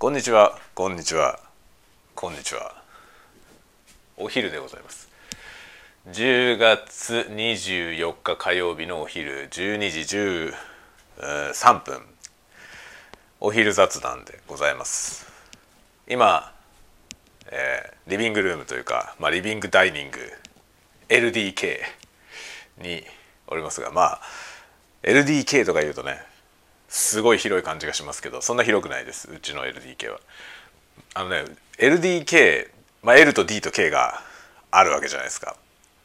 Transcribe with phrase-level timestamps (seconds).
[0.00, 0.58] こんにちは。
[0.74, 1.38] こんにちは。
[2.14, 2.74] こんにちは。
[4.16, 5.10] お昼でございます。
[6.10, 10.54] 10月24日火曜日のお昼12時
[11.20, 12.00] 13分。
[13.40, 15.30] お昼雑談でございます。
[16.08, 16.50] 今、
[17.52, 20.18] えー、リビングルームというか、まあ、リビングダイニング
[21.10, 21.76] LDK
[22.80, 23.04] に
[23.48, 24.20] おりますがまあ
[25.02, 26.29] LDK とか言うとね
[26.90, 29.30] すごい広い感じがしますけどそんな広くないです。
[29.32, 30.20] うちの LDK は。
[31.14, 31.44] あのね
[31.78, 32.68] LDK、
[33.02, 34.20] まあ、L と D と K が
[34.72, 35.56] あるわけじゃないですか。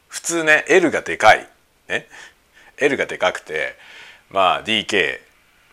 [0.08, 1.48] 普通ね L がでかい、
[1.88, 2.06] ね、
[2.78, 3.76] L がでかくて
[4.30, 5.18] まあ DK、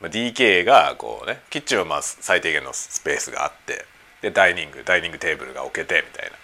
[0.02, 3.86] まあ、DK がこうねキッチンはまあ最低限のスペースがあって
[4.22, 6.36] でダイニングダイニングテーブルが置けてみたいな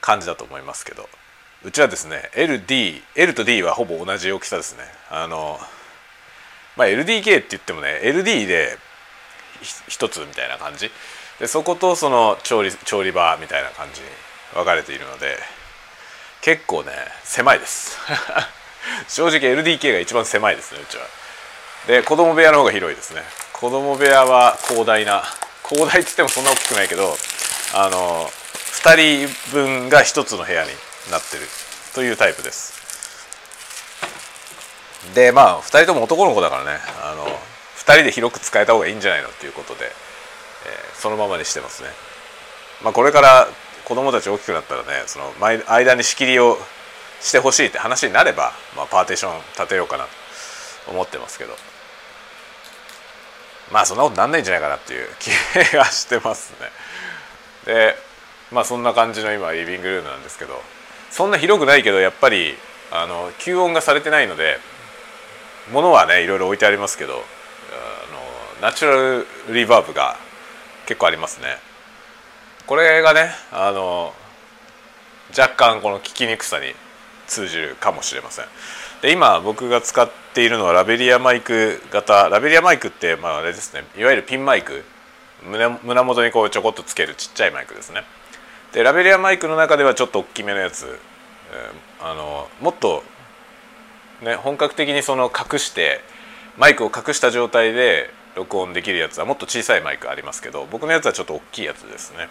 [0.00, 1.08] 感じだと思いますけど。
[1.64, 4.84] うちはですね LD L と D はほぼ同じ大きさですね。
[5.10, 5.58] あの
[6.78, 8.78] まあ LDK って言ってもね LD で
[9.88, 10.90] 一つみたいな感じ。
[11.40, 14.06] でそことその調理調理場みたいな感じに
[14.54, 15.38] 分かれているので
[16.40, 16.92] 結構ね
[17.24, 17.98] 狭いです。
[19.08, 21.02] 正直 LDK が一番狭いですねうちは。
[21.88, 23.22] で子供部屋の方が広いですね。
[23.52, 25.24] 子供部屋は広大な
[25.68, 27.16] 広大って言ってもそんな大きくないけど
[27.74, 28.30] あの
[28.84, 30.70] 2人分が1つの部屋に
[31.10, 31.42] なってる
[31.94, 32.77] というタイプです。
[35.14, 39.90] でまあ2人とも男の子だからねあの2人で広く使えた方がいいんじゃないのっていうことで、えー、
[41.00, 41.88] そのままにしてますね。
[42.82, 43.48] まあ、これから
[43.84, 46.58] 子供たち大きくなったらねその間に仕切りを
[47.20, 51.54] してほしいって話になれば、まあ、パーテーション立てようかなと思ってますけど
[53.72, 55.30] まあそんなことなんないんじゃないかなっていう気
[55.74, 56.68] がしてますね。
[57.66, 57.94] で
[58.52, 60.60] まあそんな感じの今リビングルームなんですけど
[61.10, 62.54] そんな広くないけどやっぱり
[62.90, 64.58] あの吸音がされてないので
[65.72, 67.22] 物はねいろいろ置いてありますけどあの
[68.62, 70.16] ナチュラルリバーブが
[70.86, 71.56] 結構ありますね。
[72.66, 74.12] これがねあの
[75.36, 76.66] 若干この聞きにくさに
[77.26, 78.46] 通じるかもしれません。
[79.02, 82.28] で今僕が使っているのはラベリアマイク型。
[82.28, 83.84] ラベリアマイクってまああれですね。
[83.96, 84.84] いわゆるピンマイク。
[85.44, 88.02] 胸胸元にこうちょこっとつけるちっちゃいマイクですね。
[88.72, 90.98] でラベリアマイクの中ではちょっと大きめのやつ、
[91.52, 93.02] えー、あのもっと
[94.22, 96.00] ね、本格的にその隠して
[96.56, 102.28] マイクを隠した状態で録音できるやつはもっと小さいマイクありますけど僕のやつはちょっと大きいやつですね。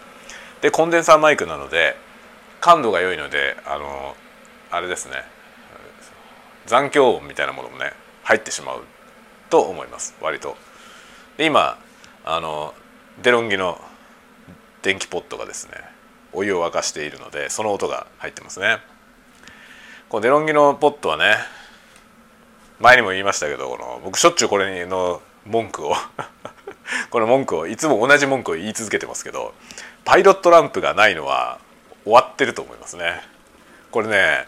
[0.60, 1.96] でコンデンサーマイクなので
[2.60, 4.16] 感度が良いのであの
[4.70, 5.14] あれですね。
[6.66, 7.92] 残響音みたいなものもね
[8.24, 8.82] 入ってしまう
[9.48, 10.14] と思います。
[10.20, 10.56] 割と。
[11.36, 11.78] で今
[12.24, 12.74] あの
[13.22, 13.80] デロンギの
[14.82, 15.72] 電気ポットがですね
[16.32, 18.78] お湯を沸かしているのでその音が入ってますね。
[20.08, 21.36] このデロンギのポットはね
[22.80, 25.94] 前にも言いましたけどこの僕しょっちゅうこれの文句を
[27.10, 29.54] この文句をいつも同じ文句を言い続けてますけど
[30.04, 31.58] パイロットランプがないのは
[32.04, 33.20] 終わってると思いますね。
[33.90, 34.46] これね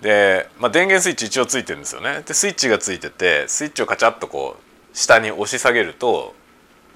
[0.00, 2.22] で、まあ、電源スイッチ一応ついてるんですよね。
[2.26, 6.34] でスイッチがついててスイッチをカチャッとこう下に押し下げると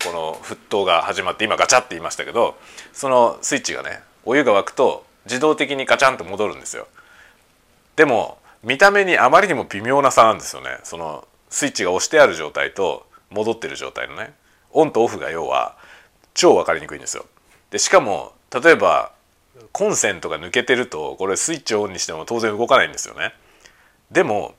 [0.04, 2.58] この沸騰が始まって今ガチャって言いましたけど
[2.92, 6.86] そのスイッチがねお湯が沸くと自動的にガチャンと戻るんですよ。
[7.96, 14.34] でも見た目にあまりにも微妙な差なんですよねそのスイッチが押してある状態と戻ってる状態のね
[14.72, 15.76] オンとオフが要は
[16.34, 17.26] 超分かりにくいんですよ。
[17.70, 19.12] でしかも例えば
[19.72, 23.34] コンセントが抜けてるとこれスイッチをオンにしても当然動かないんですよね。
[24.10, 24.54] でも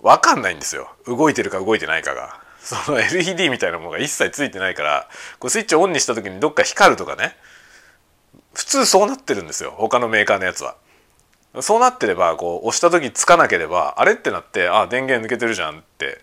[0.00, 2.40] 分かんないんですよ動いてるか動いてないかが。
[2.60, 5.08] その LED みたいなものが一切ついてないから
[5.38, 7.36] こうスイッチをオンにした時にどっか光るとかね
[8.54, 10.76] 普通そうなってるんですよ他のメーカーのやつは。
[11.60, 16.20] そうなってればこう押した時つかなければあれってなってあ電源抜けてるじゃんって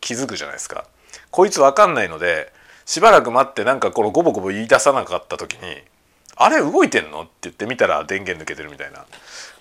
[0.00, 0.84] 気づくじゃないですか。
[1.30, 2.52] こいつ分かんないので
[2.86, 5.82] しばらく待ってなんかこのゴボゴボ言い出さなかった時に
[6.36, 9.04] 「あれ動いてんの?」って言ってみたら電源抜けてるみたいな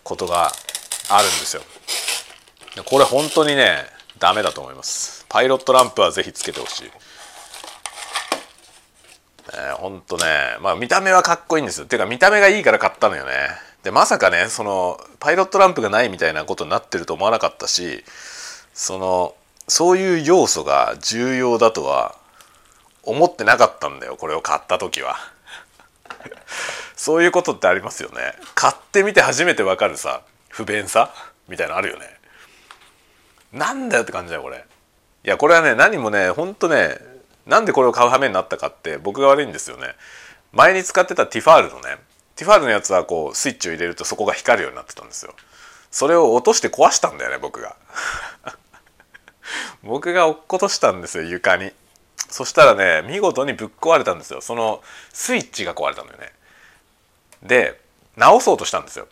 [0.04, 0.52] ことが
[1.10, 1.64] あるんですよ。
[2.86, 3.86] これ本当にね
[4.20, 5.26] ダメだと思います。
[5.30, 6.92] パイロットランプは是非つけてほしい。
[9.54, 11.88] えー、ほんとねまあ見た目はかっこいいんですよ。
[11.88, 13.50] ていうか見た目がいいから買ったのよね。
[13.84, 18.04] でまさかねそのパイロットランプがないみたいなことになってると思わなかったし
[18.74, 19.36] その
[19.68, 22.16] そういう要素が重要だとは
[23.04, 25.16] 思ってなかったんだよこれを買った時は。
[26.96, 28.34] そういうことってありますよね。
[28.56, 31.14] 買ってみて初めてわかるさ不便さ
[31.48, 32.18] みたいなのあるよね。
[33.54, 34.66] なんだよって感じだよこれ。
[35.24, 36.98] いやこれはね何もねほんとね
[37.46, 39.96] なんでこれを買う羽目になったかって僕が悪いんですよね。
[40.52, 41.98] 前に使ってたティファールのね
[42.38, 45.34] ティファールのやつはこうスイッチを入れるとそこが光るようになってたんですよ。
[45.90, 47.76] それを落として壊したんだよね僕が。
[49.82, 51.74] 僕が落っことしたんですよ床に。
[52.30, 54.42] そしたらね見事にぶっ壊れたんですよ。
[54.42, 56.32] そのスイッチが壊れたんだよね。
[57.42, 57.82] で
[58.16, 59.08] 直そうとしたんですよ。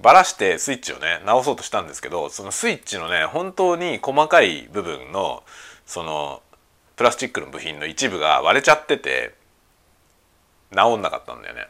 [0.00, 5.42] ばらしてスイッチをね直そうとしたんですけどそのスイッチのね本当に細かい部分の
[5.84, 6.42] その
[6.96, 9.34] プラスチックの部品の一部が割れちゃってて
[10.70, 11.68] 直んなかったんだよね。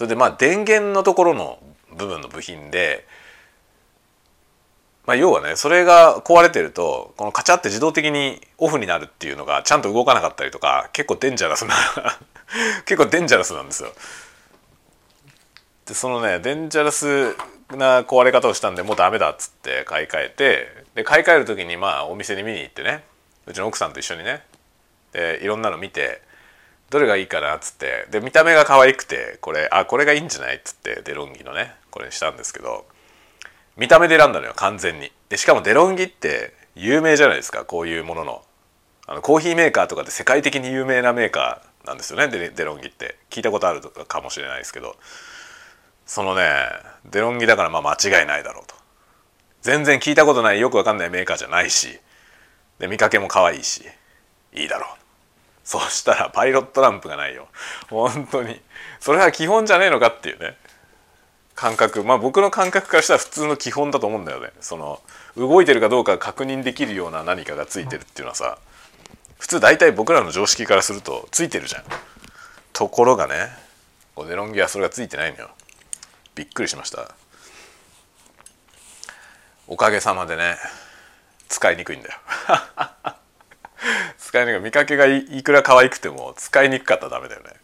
[0.00, 1.58] それでまあ電源のところの
[1.94, 3.06] 部分の部品で
[5.06, 11.74] まあ、要はねそれが壊れてるとこのカチャって自動的にオフになるっていうのがちゃんと動かなかったりとか結構デンジャラスな
[12.86, 13.92] 結構デンジャラスなんですよ。
[15.84, 17.36] でそのねデンジャラス
[17.72, 23.04] な壊れ方をしたんでもうダメだっつって買い替えてで買い替える時にまあお店に見に行ってね
[23.44, 24.46] うちの奥さんと一緒にね
[25.12, 26.22] でいろんなの見て
[26.90, 28.06] どれがいいかなっつって。
[28.10, 30.56] で見た目が可愛くてこれあこれがいいんじゃない？
[30.56, 32.84] っつってデロンギのねこれにしたんですけど
[33.76, 35.10] 見た目で選んだのよ完全に。
[35.28, 38.44] でしかもデロンギって有名じゃないですかこういうものの。
[39.06, 43.16] あのコーヒーメーカーとかで世界的に有名なメーカーなんですよねデデロンギって。
[43.30, 44.96] 聞いたことあるかもしれないですけど。
[46.06, 46.42] そのね
[47.08, 48.74] デロンギだからまあ間違いないだろうと。
[49.62, 52.00] 全然聞いたことないよくわかんないメーカーじゃないし。
[52.78, 53.84] で見かけも可愛いし。
[54.54, 54.99] いいだろう。
[55.70, 57.46] そしたらパイロットランプがないよ。
[57.90, 58.60] 本当に。
[58.98, 60.56] それは基本じゃねえのかっていうね。
[61.54, 62.02] 感覚。
[62.02, 64.50] まあ僕の感覚からしたら普通の基本だと思うんだよね。
[64.60, 65.00] その
[65.36, 68.58] 動いてるかどうか確認できるような何かがついてるっていうのはさ
[69.38, 71.84] 普通大体僕らの常識からするとついてるじゃん。
[72.72, 73.50] ところがね
[74.16, 75.50] こデロンギはそれがついてないのよ。
[76.34, 77.14] びっくりしました。
[79.68, 80.56] おかげさまでね
[81.48, 82.14] 使いにくいんだよ。
[84.30, 84.60] 使いにくい。
[84.60, 87.50] 見かけがいくら可愛くても使いにくかったらダメだよね。
[87.50, 87.54] っ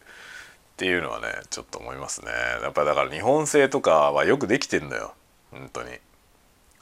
[0.75, 2.31] ていうのはねちょっと思いますね。
[2.61, 5.13] やっぱだから日本製とかはよくできてんのよ。
[5.49, 5.91] 本当に。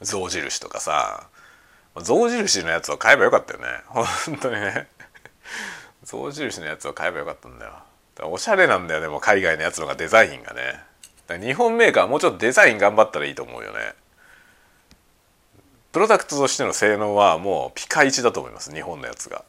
[0.02, 1.28] 象印とかさ。
[2.02, 3.66] 象印のやつを買えばよかったよね。
[3.86, 4.04] 本
[4.42, 4.88] 当にね。
[6.02, 7.72] 象印のやつを買えばよかったんだよ。
[8.22, 11.40] おしゃれなんだよねもう海外のやつのがデザインがね。
[11.40, 13.94] 日本メーカーはもうちょっとデザイン頑張ったらいいと思うよね。
[15.92, 19.44] プロダクトとしての性能はもうピカイチだと思います日本のやつが。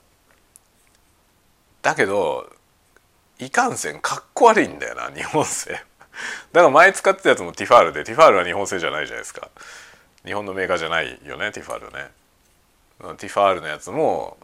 [1.87, 2.49] だけど
[3.39, 5.71] いかんせんかっこ悪いんだよな 日本製。
[5.71, 9.47] だから前使ってたやつもティファールでティファールは日本製じゃないじゃないですか。
[10.25, 12.11] 日本のメーカーじゃないよねティファールね。
[13.17, 14.37] ティファールのやつも、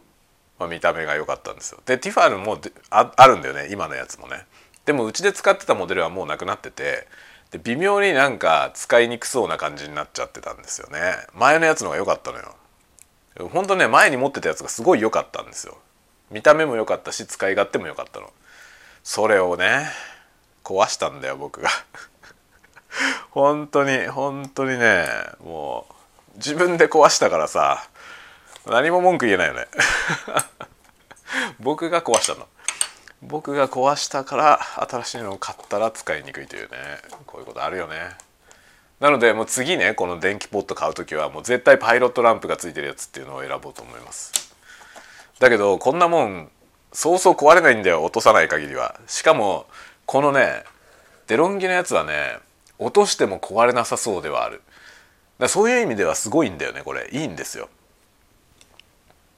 [0.58, 1.82] まあ、見た目が良かったんですよ。
[1.84, 2.58] でティファールも
[2.88, 4.46] ああるんだよね今のやつもね。
[4.86, 7.06] でもうちで使ってたモデルはもうなくなってて
[7.50, 11.26] で微妙になんか使いにくそうな感じになっちゃってたんですよね。
[11.34, 12.54] 前のやつの方が良かったのよ。
[13.52, 15.76] 本当ね前に持ってたやつがすごい良かったんですよ。
[16.34, 18.28] 見た目も良かったし使い勝手も良かったの。
[19.04, 19.86] それをね
[20.64, 21.68] 壊したんだよ僕が。
[23.30, 25.06] 本当に本当にね
[25.44, 25.86] も
[26.34, 27.88] う自分で壊したからさ
[28.66, 29.68] 何も文句言えないよね。
[31.60, 32.48] 僕が壊したの。
[33.22, 36.76] 僕が壊したから新しいのを買ったら使いにくいというね
[37.26, 38.16] こういうことあるよね。
[38.98, 44.43] なのでもう次ねこの電気ポット買う時はもう絶対パイロットランプがついてるやつっていうのを選ぼうと思います。
[45.40, 46.50] だけどこんなもん
[46.92, 48.98] そうそう壊れないんだよ落とさない限りは。
[49.06, 49.66] しかも
[50.06, 50.64] このね
[51.26, 52.38] デロンギのやつはね
[52.78, 54.62] 落としても壊れなさそうではある。
[55.38, 57.08] だそういう意味ではすごいんだよねこれ。
[57.10, 57.68] いいんですよ。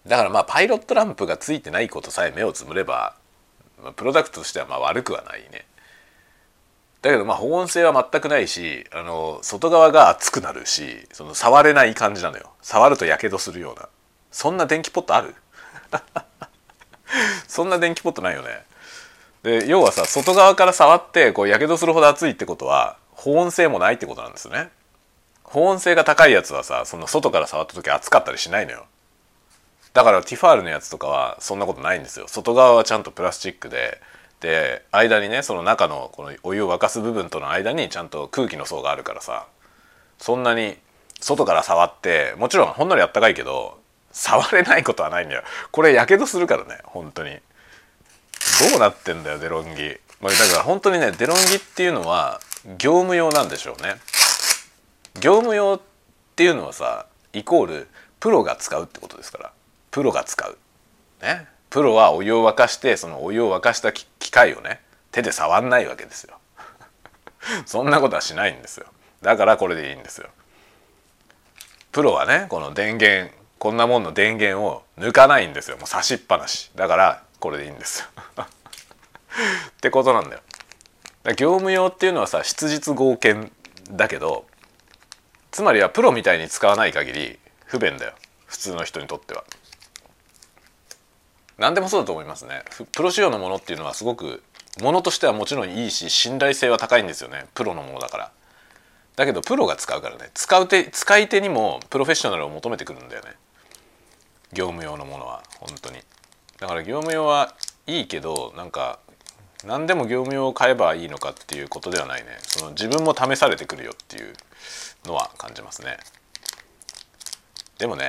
[0.06, 3.16] だからまあパイロットランプがついてないことさえ目をつむれば
[3.82, 5.64] まあプロダクトとしてはまあ悪くはないね。
[7.02, 12.50] だけどまあ保温性は全くないしあの外側が熱くなるしその触れない感じなのよ。
[12.60, 13.88] 触るとやけどするような。
[14.30, 15.34] そんな電気ポットある？
[17.48, 18.64] そんな電気ポットないよね。
[19.42, 24.70] で要はさ外側から触ってこうやけどするほど熱いってことは保温性もないってことなんですね。
[25.44, 28.86] 保温性が高いやつはさその外から触った時熱かったりしないのよ。
[29.92, 32.28] だからティファールのやつとかはそんなことないんですよ。
[32.28, 34.00] 外側はちゃんとプラスチックで
[34.40, 39.46] で間にねその中のこのお湯を沸かす部分との間にちゃんと空気の層があるからさ
[40.18, 40.76] そんなに
[41.20, 43.78] 外から触ってもちろんほんのりあったかいけど
[44.16, 45.42] 触れないことはないんだよ。
[45.70, 47.38] これやけどするからね本当に。
[48.70, 52.40] どうなってんだよデロンギ、まあ、だから本当にねデロンギっていうのは
[52.78, 53.96] 業務用なんでしょうね。
[55.20, 55.80] 業務用っ
[56.34, 59.52] ていうのはさイコールプロが使うってことですから。
[59.90, 60.56] プロが使う。
[61.20, 61.46] ね。
[61.68, 64.80] プロはお湯を沸かしてそのお湯を沸かした機械をね
[65.12, 66.38] 手で触んないわけですよ。
[67.66, 68.86] そんなことはしないんですよ。
[69.20, 70.28] だからこれでいいんですよ。
[71.92, 75.76] プロはねこの電源こんなもんの電源を抜かないんですよ。
[75.76, 76.70] もう差しっぱなし。
[76.74, 78.06] だからこれでいいんですよ。
[78.44, 78.46] っ
[79.80, 80.42] てことなんだよ。
[81.36, 83.50] 業務用っていうのはさ質実合憲
[83.90, 84.46] だけど
[85.50, 88.12] つまりはプロみたいに使わない限り不便だよ。
[88.46, 89.44] 普通の人にとっては。
[91.58, 92.62] 何でもそうだと思いますね。
[92.92, 94.42] プロ仕様のものっていうのはすごく
[94.82, 97.46] ものとしてはもちろんいいし信頼性は高いんですよね。
[97.54, 98.32] プロのものだから。
[99.16, 100.30] だけどプロが使うからね。
[100.34, 103.34] 使う手使い手にもプロフェッショナルを求めてくるんだよね。
[104.52, 105.98] 業務用のものは本当に。
[106.58, 107.54] だから業務用は
[107.86, 108.98] いいけどなんか
[109.64, 112.38] 何でも業務用を買えばいいのかっていうことではないね。
[112.42, 114.32] その自分も試されてくるよっていう
[115.04, 115.98] のは感じますね。
[117.78, 118.06] でもね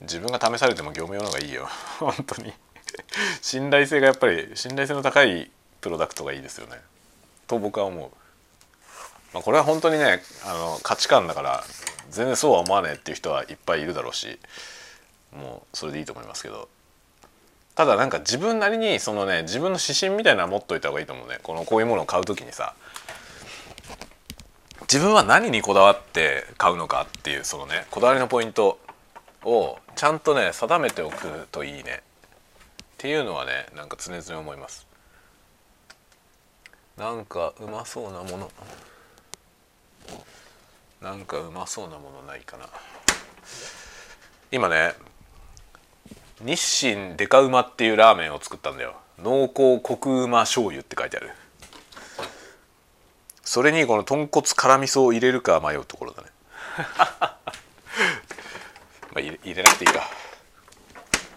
[0.00, 1.68] 自分が試されても業務用の方がいいよ。
[1.98, 2.52] 本当に。
[3.40, 5.50] 信頼性がやっぱり信頼性の高い
[5.80, 6.80] プロダクトがいいですよね。
[7.46, 8.10] と僕は思う、
[9.32, 11.64] まあ、これは本当にねあの価値観だから
[12.10, 14.38] 全然そうは思わねえっていう人はいっぱいいるだろうし。
[15.36, 16.68] もうそれでいいと思いますけど。
[17.74, 21.38] ただなんか自分なりにそのね自分の指針みたいなの持っといた方がいいと思うね。
[21.42, 22.74] このこういうものを買う時にさ。
[24.82, 28.78] 自分は何にこだわって買うのかっていうそのねこだわりのポイント
[29.42, 32.02] をちゃんとね定めておくといいね。
[32.02, 34.86] っていうのはねなんか常々思います。
[36.98, 38.50] なんかうまそうなもの。
[41.00, 42.66] なんかうまそうなものないかな。
[44.50, 44.92] 今ね
[46.44, 48.96] 日清デカうまっていうラーメンを作ったんだよ。
[49.22, 51.30] 濃厚コクうま醤油って書いてある。
[53.42, 56.28] それにこの豚骨辛味噌を入れるか迷うところだね。
[59.14, 60.08] まあ入れなくていいか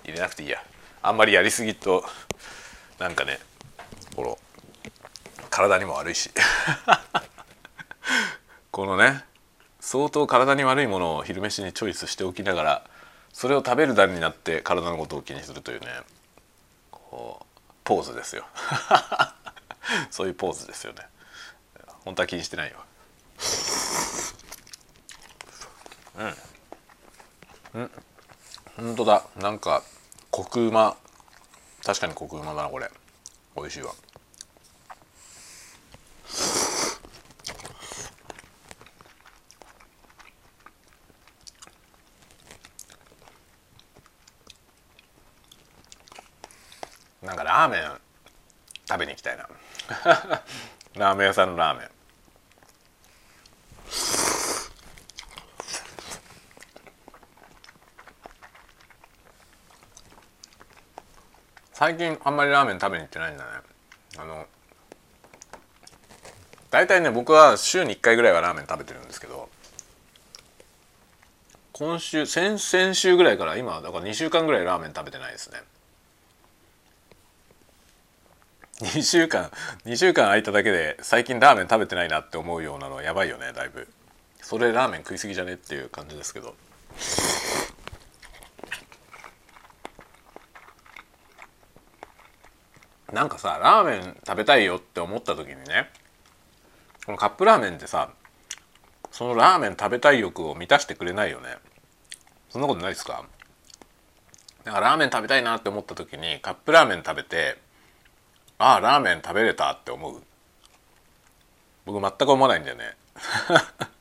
[0.05, 0.63] 入れなくていいや。
[1.03, 2.03] あんまりやりすぎと
[2.97, 3.39] なんかね
[4.15, 4.39] この
[5.51, 6.31] 体にも悪いし。
[8.71, 9.23] このね
[9.79, 12.83] 相当体に悪いものを昼飯にチョイスしておきながら
[13.35, 15.87] それを食べる段になって体のことを気にするというね
[16.89, 18.45] こうポーズですよ。
[20.09, 21.05] そういうポーズですよね。
[22.05, 22.77] 本当は気にしてないよ。
[27.75, 27.81] うん。
[27.81, 27.91] うん。
[28.77, 29.23] 本当だ。
[29.35, 29.83] なんか
[30.31, 30.95] コクうま
[31.83, 32.89] 確かにコクうまだなこれ。
[33.57, 33.93] 美味しいわ
[47.25, 47.81] なんかラーメン
[48.87, 49.49] 食べに行きたいな。
[50.95, 51.89] ラーメン屋さんのラーメン。
[61.73, 63.49] 最近あんまりラーメン食べに行ってないんだね。
[64.19, 64.45] あの
[66.69, 69.49] 大体ね僕は週に1回ぐらいはラーメン食べてるんですけど
[71.73, 75.61] 今週先々週ぐらいから今だから2週間ぐらいラーメン食べてないですね。
[78.81, 79.51] 2週間
[79.85, 83.87] 2週間空いただけで最近ラーメン食べてないなって思うようなのはやばいよねだいぶ。
[84.41, 86.55] それラーメン食いすぎじゃねっていう感じですけど。
[93.13, 95.89] なんかさラーメン食べたいよって思った時にね
[97.05, 98.09] このカップラーメンってさ
[99.09, 101.55] そのラーメン食べたい欲を満たしてくれないよね。
[102.49, 103.23] そんなことないですか？
[104.65, 107.63] だからラーメン食べたいなって思った時にカップラーメン食べて
[108.57, 110.21] ああラーメン食べれたって思う。
[111.85, 112.95] 僕全く思わないんだよね。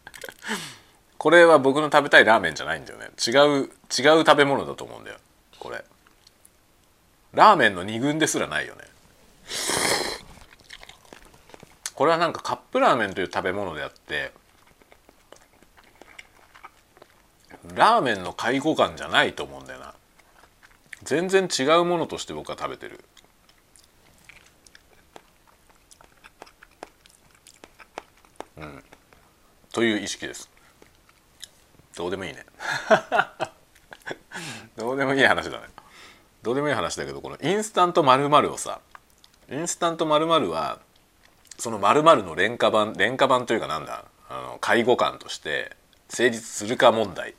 [1.19, 3.11] これは僕の食べたいラーメンじゃないんだよね。
[3.27, 3.71] 違う違う
[4.25, 5.19] 食べ物だと思うんだよ。
[5.59, 5.85] これ。
[7.33, 8.85] ラーメンの二軍ですらないよね。
[11.95, 14.33] これはなんかカップラーメンという食べ物であって
[17.75, 19.95] ラーメンの介護感じゃないと思うんだよな。
[21.03, 23.05] 全然違うものとして僕は食べてる
[28.57, 28.85] うん
[29.75, 30.49] という意識です。
[31.97, 32.47] どうでもいいね。
[34.77, 35.65] どうでもいい話だね。
[36.43, 38.81] どうでもいい話だけどこのインスタント〇〇をさ
[39.51, 40.79] インスタント〇〇は
[41.59, 45.77] その〇〇の廉価版廉価版というかなんだあの介護官として
[46.09, 47.35] 成立するか問題。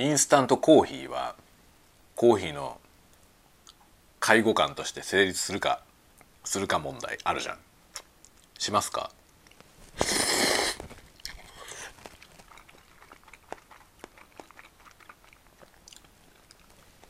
[0.00, 1.34] インスタントコーヒーは
[2.16, 2.80] コーヒーの
[4.18, 5.82] 介護官として成立するか
[6.42, 7.58] するか問題あるじゃん。
[8.56, 9.10] しますか？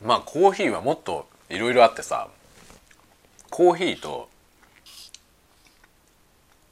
[0.03, 2.27] まあコーヒーはもっといろいろあってさ
[3.49, 4.27] コーヒーと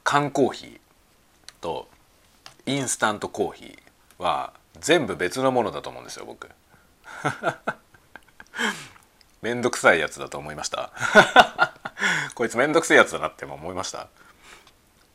[0.04, 0.80] 缶コーヒー
[1.62, 1.88] と
[2.66, 6.50] インスタントコーヒーは全部別のものだと思うんですよ僕。
[9.42, 10.92] めんどくさいやつだと思いました。
[12.36, 14.08] こいつめんどくせえやつだなって思いました。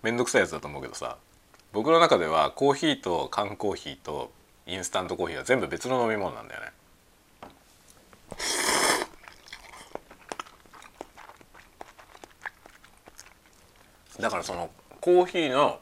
[0.02, 1.16] めんどくさいやつだと思うけどさ
[1.72, 4.32] 僕の中ではコーヒーと缶コーヒーと
[4.66, 6.72] インスタントコーヒーは全部別の飲み物なんだよね。
[14.20, 14.70] だからその
[15.00, 15.80] コーヒーの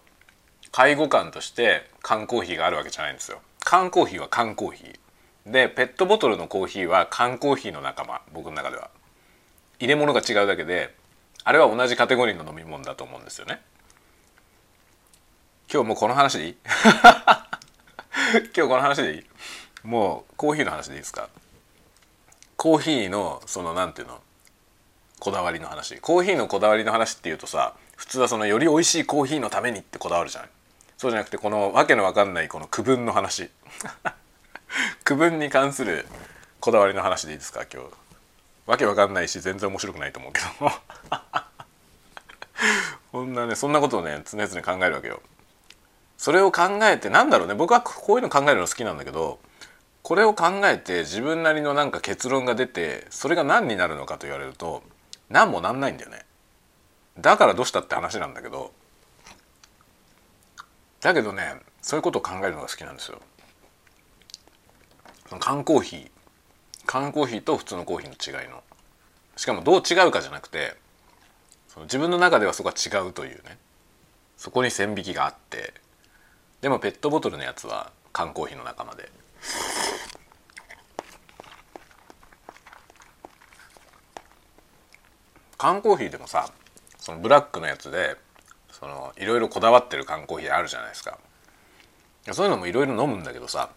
[0.70, 3.40] 介護官として缶コーヒーがあるわけじゃないんですよ。
[3.72, 5.50] 缶コーヒーは缶コーヒー。
[5.50, 8.90] でペットボトルのコーヒーは缶コーヒーの仲間僕の中では。
[9.80, 10.94] 入れ物が違うだけで
[11.42, 13.62] あれは同じカテゴリーの飲み物だと思うんですよね。
[15.72, 16.56] 今日もうこの話でいい？
[18.54, 19.24] 今日この話でいい？
[19.84, 21.30] もうコーヒーの話でいいですか？
[22.58, 24.20] コーヒーのそのなんていうの？
[25.18, 25.98] こだわりの話。
[25.98, 30.50] コーヒーのこだわりの話っていうとさ普通はそのより美味しいコーヒーのためにってこだわるじゃない
[31.02, 33.50] そうじゃなくてこのわけのわかんないこの区分の話。
[35.02, 36.06] 区分に関する
[36.60, 37.88] こだわりの話でいいですか今日。
[38.66, 40.70] わけわかんないし全然面白くないと思うけど。
[43.10, 45.20] こんなねそんなことをね常々考えるわけよ。
[46.18, 49.40] それを考えてなんだろうね僕はこういうの考えるの好きなんだけど
[50.04, 54.84] これを考えて自分なりのなんか結論が出てそれが何になるのかと言われると
[55.30, 56.24] 何もなんないんだよね。
[57.18, 58.72] だからどうしたって話なんだけど
[61.02, 63.20] だけどねそういうことを考えるのが好きなんですよ。
[65.40, 66.10] 缶コーヒー。
[66.86, 68.62] 缶コーヒーと普通のコーヒーの違いの。
[69.36, 70.76] しかもどう違うかじゃなくて
[71.68, 73.58] その自分の中ではそこは違うというね。
[74.36, 75.74] そこに線引きがあって。
[76.60, 79.10] でもペットボトルのやつは缶コーヒーの仲間で。
[85.58, 86.48] 缶コーヒーでもさ
[86.98, 88.16] そのブラックのやつで
[88.82, 91.16] そのいろいろこだわってる缶コーヒーあるじゃないですか。
[92.32, 93.70] そういうのもいろいろ飲むんだけどさ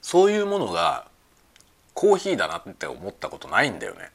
[0.00, 1.06] そういうものが
[1.94, 4.10] コーヒーだなって思ったことないんだよね。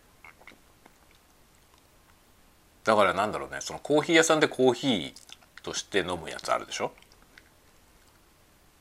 [2.84, 5.14] だからなんだろうねそのコーヒー屋さんでコーヒー
[5.64, 6.92] として飲むやつあるでしょ？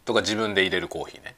[0.05, 1.37] とか自分で入れるコーヒーね。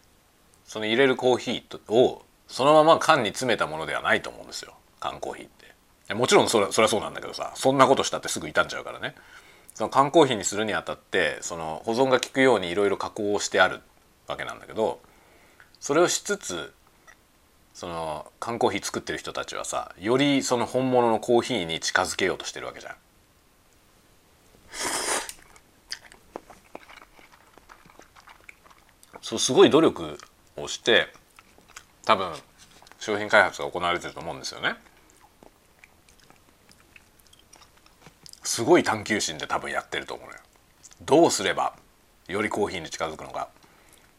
[0.64, 4.72] その入れるコーヒーをそのまま缶に詰めたものではないと思うんですよ。
[4.98, 5.50] 缶コーヒーっ
[6.06, 6.14] て。
[6.14, 9.14] もちろんそれそれはそうなんだけどさそんなことしたってすぐ傷んじゃうからね。
[9.78, 13.80] その缶コーヒーにするにあたってその保存が効くようにいろいろ加工をしてある
[14.26, 14.98] わけなんだけど
[15.78, 16.74] それをしつつ
[17.74, 22.94] その缶コーヒー作ってる人たちはさよりその本物のコーヒーに近づけようとしてるわけじゃん。
[29.22, 30.18] そうすごい努力
[30.56, 31.06] をして
[32.04, 32.32] 多分
[32.98, 34.74] 商品開発が行われてると思うんですよね。
[38.48, 40.34] すごい探求心で多分やってると思うよ。
[41.02, 41.74] どうすれば
[42.28, 43.50] よりコーヒーに近づくのか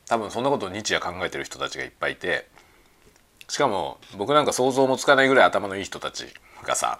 [0.08, 2.48] 多分そんなことを日夜考えてる人たちがいっぱいいて
[3.48, 6.28] しかも僕なんか想像もつかないぐらい頭のいい人たち
[6.64, 7.00] がさ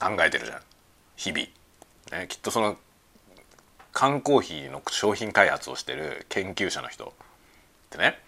[0.00, 0.60] 考えてるじゃん
[1.16, 2.78] 日々、ね、きっとその
[3.92, 7.08] 缶コーヒーの商品開発をしてる研究者の人っ
[7.90, 8.18] てね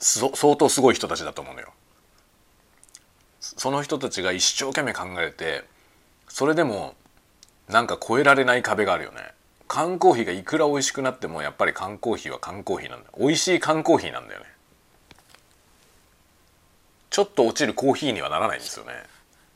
[0.00, 1.72] 相当すごい人たちだと思うのよ。
[3.40, 5.64] その人たちが一生懸命考えて
[6.36, 6.94] それでも
[7.66, 9.32] なんか超えられない壁があるよね。
[9.68, 14.46] 缶コーヒーがいくら美味しくなってもやっぱり缶コーヒーは缶コーヒーなんだ美味しい缶コーヒーなんだよね。
[17.08, 18.92] ちょっと落ちるコーヒーにはならないんですよね。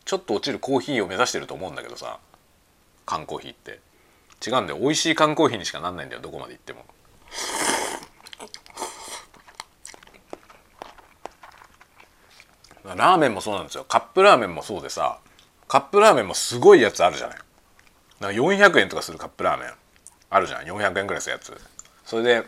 [0.07, 2.19] ちょっと落ちるコーヒーを目指してると思うんだけどさ
[3.05, 3.81] 缶コーヒーって
[4.49, 6.87] 違うんだよ美味しい缶コーヒーにしかなんないんだよどこまで行っても。
[12.85, 15.19] ラーメンもそうなんですよカップラーメンもそうでさ
[15.70, 17.38] カップラーメンもすごいやつあるじゃない。
[18.18, 19.70] なんか400円とかするカップラーメン
[20.28, 21.56] あるじゃん400円ぐらいするやつ。
[22.04, 22.42] それで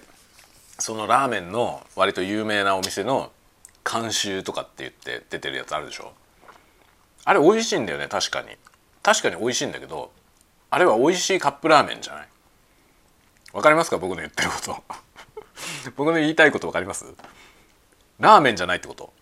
[0.81, 3.31] そのラーメンの割と有名なお店の
[3.89, 6.13] 監修とかって言って出てるやつあるでしょ。
[7.25, 8.49] あれ美味しいんだよね確かに。
[9.05, 10.11] 確かに美味しいんだけど
[10.71, 12.29] あれは美味しいカップラーメンじゃない。
[13.53, 13.99] わかりますか？
[13.99, 14.83] 僕の言ってること。
[15.95, 17.05] 僕の言いたいことわかります？
[18.19, 19.13] ラーメンじゃないってこと。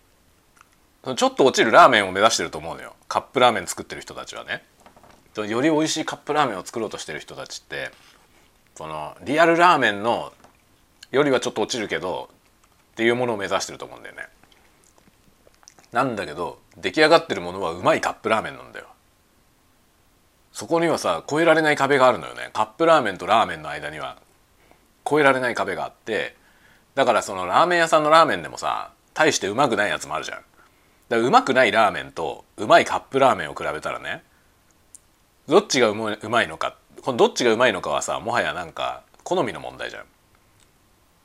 [1.03, 2.95] ちょっと落ちるラーメンを目指してると思うのよ。
[3.07, 4.63] カップラーメン作ってる人たちはね。
[5.35, 7.89] より美味しいカップラーメンを作ろうとしてる人たちって
[8.75, 10.33] そのリアルラーメンの
[11.09, 12.29] よりはちょっと落ちるけど
[12.91, 14.27] っていうものを目指してると思うんだよね。
[15.91, 18.85] なんだけど出来上がってるものはうまいカップラーメンなんだよ。
[20.51, 22.51] そこにはさ越えられない壁があるのよね。
[22.53, 24.17] カップラーメンとラーメンの間には。
[25.07, 26.35] 越えられない壁があって。
[26.93, 30.39] だからそのラーメン屋さんのラーメンでもさ大してうまくないやつもあるじゃん。
[31.11, 34.23] だからうまくないラーメンとうまいカップラーメンを比べたらね
[35.49, 40.05] どっちがうまうまいのかこのどっちがうまいのかはさもはやなんか好みの問題じゃん。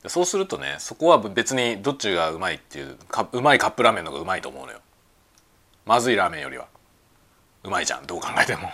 [0.07, 4.79] そうするとねそこは別にどっちがうまいっていうかうまいカップラーメンの方がうまいと思うのよ。
[5.85, 6.67] まずいラーメンよりは。
[7.63, 8.05] うまいじゃん。
[8.05, 8.69] どう考えても。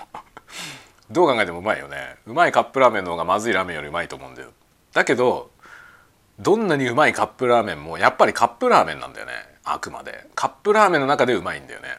[1.12, 2.16] どう考えてもうまいよね。
[2.26, 4.50] うまいカップラーメンの方がまずいラーメンよりうまいと思うんだよ。
[4.94, 5.52] だけど
[6.40, 9.53] どんなにうまいカップラーメンもやっぱりカップラーメンなんだよね。
[9.64, 10.28] あくまで。
[10.36, 11.98] カップラーメンの中でうまいんだよね。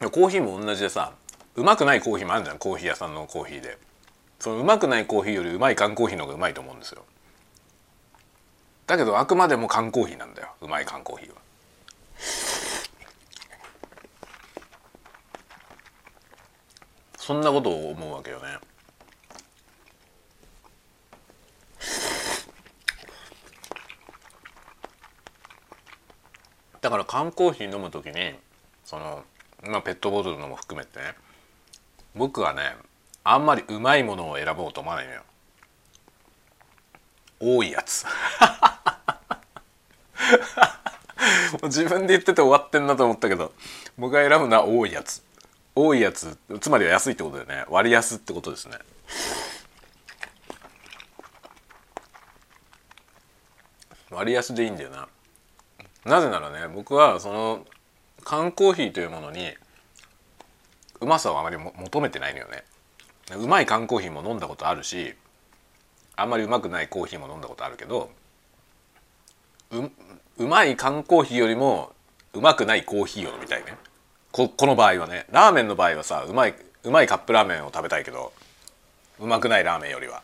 [0.00, 1.12] コーヒーも同じでさ
[1.56, 2.58] うまくないコーヒーもあるじゃん。
[2.58, 3.78] コーヒー屋さんのコーヒーで。
[4.38, 7.04] そのうまくないコーヒーよりうまい缶コーヒーの方がうまいと思うんですよ。
[8.86, 10.48] だけどあくまでも缶コーヒーなんだよ。
[10.60, 11.36] うまい缶コーヒーは。
[17.16, 18.58] そんなことを思うわけよね。
[26.86, 28.36] だから缶コーヒー飲む時に
[28.84, 29.24] その
[29.64, 31.14] まあペットボトルのも含めてね
[32.14, 32.76] 僕はね
[33.24, 35.22] あんまりうまいものを選ぼうと思わないのよ。
[37.40, 38.06] 多いやつ。
[41.64, 43.52] 自分で言ってて終わってんなと思ったけど
[43.98, 45.24] 僕が選ぶのは多いやつ。
[45.74, 47.64] 多いやつつまりは安いってことだよね。
[47.68, 48.78] 割安ってことですね。
[54.08, 55.08] 割安でいいんだよな。
[56.06, 57.66] なぜならね僕はその
[58.24, 59.50] 缶コーヒーというものに
[61.00, 62.64] うまさをあまり求めてないのよね。
[63.36, 65.14] うまい缶コーヒーも飲んだことあるし
[66.14, 68.10] あんまりうまくないコーヒーも飲んだことあるけど
[69.72, 69.90] う
[70.38, 71.92] うまい缶コーヒーよりも
[72.34, 73.74] うまくないコーヒーを飲みたいね。
[74.30, 75.26] ここの場合はね。
[75.32, 78.32] ラーメンの場合はさうまいうまいカップラーメンを食べたいけど
[79.18, 80.22] うまくないラーメンよりは。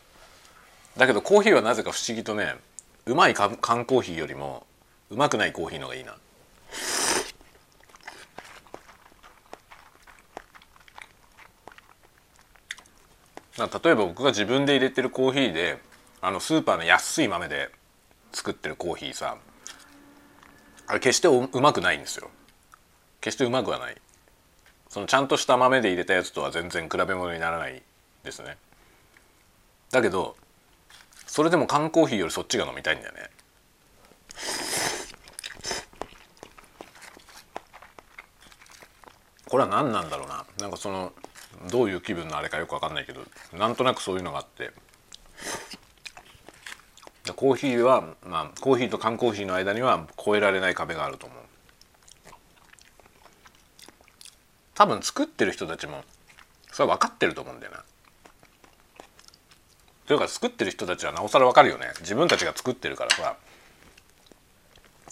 [0.96, 2.54] だけどコーヒーはなぜか不思議とね
[3.06, 4.64] うまい缶コーヒーよりも
[5.12, 6.16] うまくないコーヒーのがいいな。
[13.58, 15.78] 例えば僕が自分で入れてるコーヒーで
[16.22, 17.70] あのスーパーの安い豆で
[18.32, 19.36] 作ってるコーヒーさ
[20.86, 22.30] あれ決してうまくないんですよ。
[23.20, 23.96] 決してうまくはない。
[24.88, 27.82] そのちゃんとした豆で入れたやつとは全然比べ物にならない
[28.24, 28.56] ですね。
[29.90, 30.36] だけど
[31.26, 33.30] それでも缶コーヒーよりそっちが飲みたいんだよね。
[39.52, 40.46] これは何なんだろうな。
[40.60, 41.12] なんかその
[41.70, 43.20] どういう気分のあれかよく分かんないけど
[43.52, 44.70] なんとなくそういうのがあって。
[47.36, 51.38] コーヒーはまあコーヒーと缶コーヒーの間には越えられない壁があると思う。
[54.72, 56.02] 多分作ってる人たちも
[56.72, 57.84] それは分かってると思うんだよな。
[60.06, 61.92] というか作ってる人たちはなおさら分かるよね。
[62.00, 63.36] 自分たちが作ってるからさ。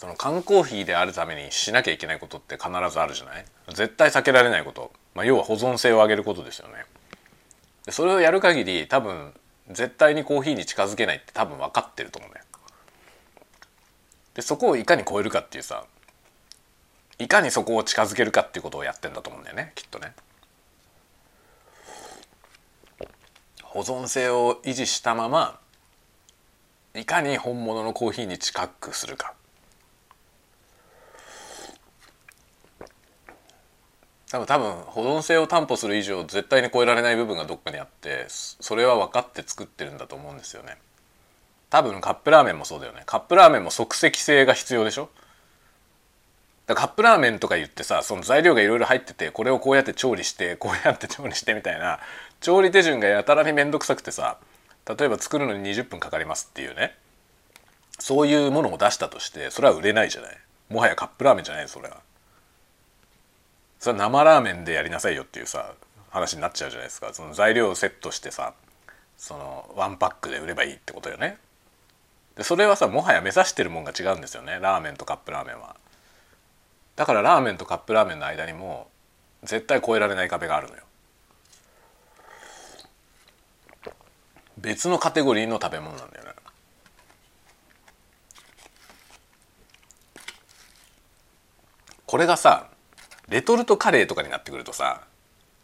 [0.01, 3.45] その缶コーヒーであるためにしなきゃいけないことって必ずあるじゃない？
[3.69, 6.87] 絶対避けられないこと、まあ、要は保存性を上げることですよね。
[7.85, 9.35] でそれをやる限り多分
[9.69, 12.41] 絶対にコーヒーに近づけないって多分分かってると思うね
[14.33, 15.85] でそこをいかに超えるかっていうさ
[17.19, 20.15] いかにそこを近づけるかっていうことをやってんだと思うんだよねきっとね。
[23.63, 25.61] 保存性を維持したまま
[26.95, 29.35] いかに本物のコーヒーに近くするか。
[34.31, 40.77] 多分多分保存性を担保する以上絶対に超えられない部分がどっかにあってそれは分かって作ってるんだと思うんですよね。
[41.69, 43.03] 多分カップラーメンもそうだよね。
[43.07, 45.09] カップラーメンも即席性が必要でしょ？
[46.67, 51.99] だカップラーメンとか言ってさその材料がいろいろ入っててこれをこうやって調理してこうやって調理してみたいな
[52.41, 54.39] 調理手順がやたらに面倒くさくてさ
[54.87, 56.95] 例えば作るのに20分かかりますっていうね。
[57.99, 60.37] そういうものを出したとしてそれは売れないじゃない。
[60.69, 61.99] もはやカップラーメンじゃないそれは。
[63.81, 65.73] それ生ラーメンでやりなさいよっていうさ
[66.11, 67.13] 話になっちゃうじゃないですか。
[67.15, 68.53] その材料をセットしてさ
[69.17, 71.39] そのワンパックで売ればいいってことよね。
[72.37, 74.59] でそれはさもはや目指してるもんが違うんですよね。
[74.61, 75.77] ラーメンとカップラーメンは。
[76.97, 78.89] だからラーメンとカップラーメンの間にも
[79.43, 80.83] 絶対越えられない壁があるのよ。
[84.59, 86.31] 別のカテゴリーの食べ物なんだよね。
[92.05, 92.70] これがさ
[93.31, 95.03] レトルトカレーとかになってくるとさ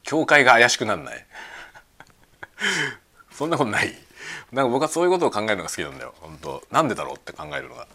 [0.02, 1.26] 境界が怪しくなんない？
[3.32, 3.92] そんなことない？
[4.52, 6.14] なんか僕はそういうことを考えるのが好きなんだよ。
[6.20, 6.62] 本当。
[6.70, 7.86] なんでだろうって考えるのが。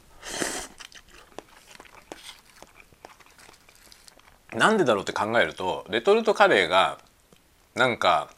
[4.54, 7.00] なんでだろうって考えるとレトルトカレーが
[7.74, 8.30] なんか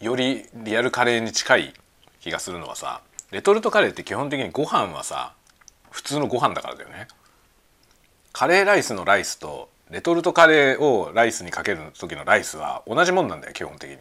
[0.00, 1.74] よりリアルカレーに近い
[2.20, 5.34] 気がするのはさレトルトカレーって基本的にご飯はさ
[5.90, 7.08] 普通のご飯だからだよね。
[8.32, 13.98] カレーライスのライスとレトルトカレーをライスにかける時のライスは同じもんなんだよ基本的に。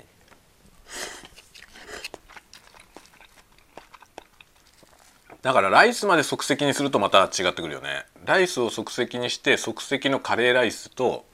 [5.41, 11.25] だからライスまで即席にするとまた違ってくるよねライスを即席にして即席のカレーライスと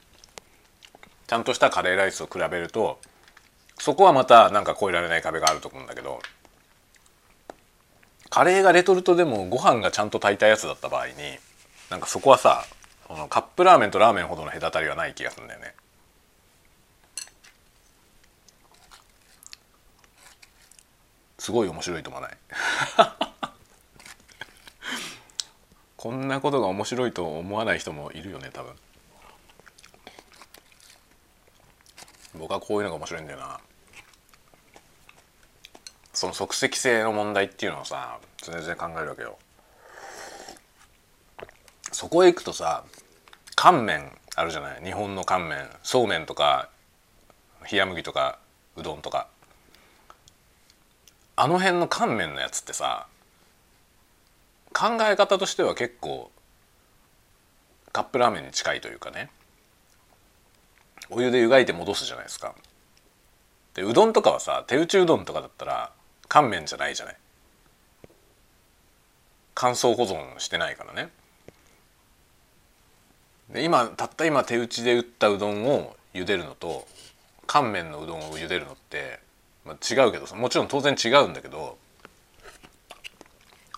[1.26, 3.00] ちゃんとしたカレーライスを比べると
[3.78, 6.20] そこはまたなんか越えられない壁があると思うんだけど
[8.30, 11.14] カレーがレトルトでもご飯がちゃんと炊いたやつだった場合に
[11.90, 12.64] なんかそこはさ
[13.06, 15.74] このカップラーメンとラーメンほどの隔たりはない気がするんだよね。
[21.38, 22.38] すごい面白いと思わない？
[25.96, 28.74] こんなことが面白いと思わない人もいるよね多分。
[32.34, 33.60] 僕はこういうのが面白いんだよな。
[36.12, 39.38] その即席性の問題っていうのをさ常々考えるわけよ。
[41.92, 42.84] そこへ行くとさ
[43.54, 44.84] 乾麺あるじゃない？
[44.84, 45.66] 日本の乾麺。
[45.82, 46.68] そうめんとか
[47.72, 48.38] 冷麦とか
[48.76, 49.28] うどんとか。
[51.36, 53.06] あの辺の乾麺のやつってさ
[54.72, 56.30] 考え方としては結構
[57.92, 59.30] カップラーメンに近いというかね。
[61.08, 62.54] お湯で湯がいて戻すじゃないですか。
[63.74, 65.92] でうどんとかはさ手打ちうどんとかだったら
[66.28, 67.16] 乾麺じゃないじゃない？
[69.54, 71.08] 乾燥保存してないからね。
[73.50, 76.86] で今たった今手打ちで打ったうどんを茹でるのと
[77.46, 79.20] 乾麺のうどんを茹でるのって
[79.64, 81.76] まあ、違うけどもちろん当然違うんだけど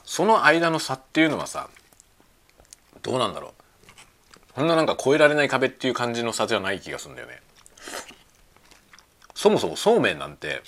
[0.04, 1.70] その間の差っていうのはさ
[3.02, 3.52] どうなんだろう。
[4.54, 7.40] こんななんか越えられない壁っていう感じの差じゃない気がするんだよね。
[9.34, 10.62] そもそもそうめんなんて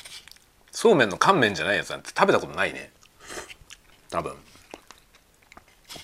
[0.71, 2.93] そうめんの乾麺じゃないやつなんて食べたことないね。
[4.11, 4.37] 多分。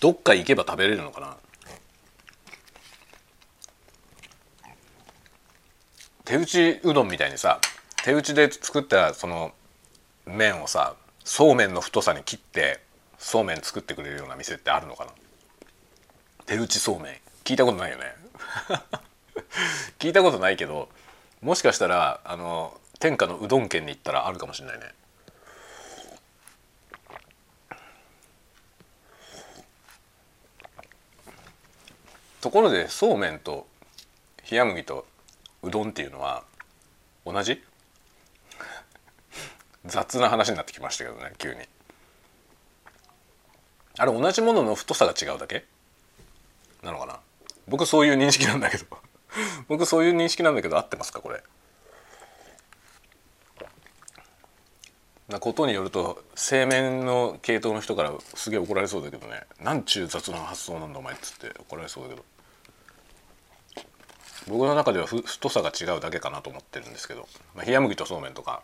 [0.00, 1.37] どっか行けば食べれるのかな。
[6.26, 7.60] 手打ちうどんみたいにさ
[8.04, 9.52] 手打ちで作ったその
[10.26, 12.80] 麺をさそうめんの太さに切って
[13.16, 15.12] そうめん作ってくれるような店ってあるのかな？
[16.44, 17.14] 手打ちそうめん。
[17.44, 18.12] 聞いたことないよね。
[20.00, 20.88] 聞いたことないけど
[21.42, 24.94] もしかしたらあの天下のうどん県に行ったらあるかもしれないね。
[32.40, 33.68] ところでそうめんと
[34.50, 35.06] 冷麦と
[35.66, 36.44] うどんっていうのは
[37.24, 37.62] 同じ？
[39.85, 41.61] 雑な話になってきましたけどね急に。
[43.98, 45.64] あれ同じものの太さが違うだけ？
[46.83, 47.20] なのかな？
[47.66, 48.87] 僕そういう認識なんだけど。
[49.68, 51.42] 僕そういう認識なんだけど合ってますかこれ？
[55.29, 59.42] なことによると製麺の系統の人からすげえ怒られそうだけどね。
[59.61, 62.24] なんちゅう雑な発想なんだお前っつって怒られそうだけど。
[64.48, 68.62] 僕の中では太さが違うだけかなと思ってるんですけど、まあ、冷麦とそうめんとか。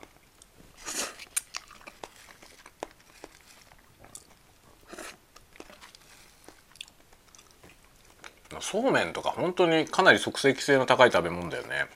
[8.61, 11.87] そうめんとか本当にかなり即席性の高い食べ物だよね。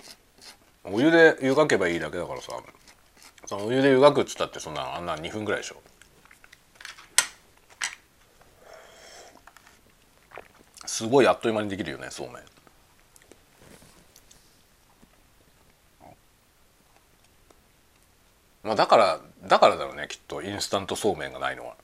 [0.85, 2.53] お湯で湯がけばいいだけだからさ。
[3.53, 5.77] お湯で湯がくっつったってそんなあんな2分ぐらいでしょ。
[10.87, 12.56] すごいあっという間にできるよねそうめん。
[18.67, 21.77] まあだからだからだろうねきっとインスタントそうめんがないのは。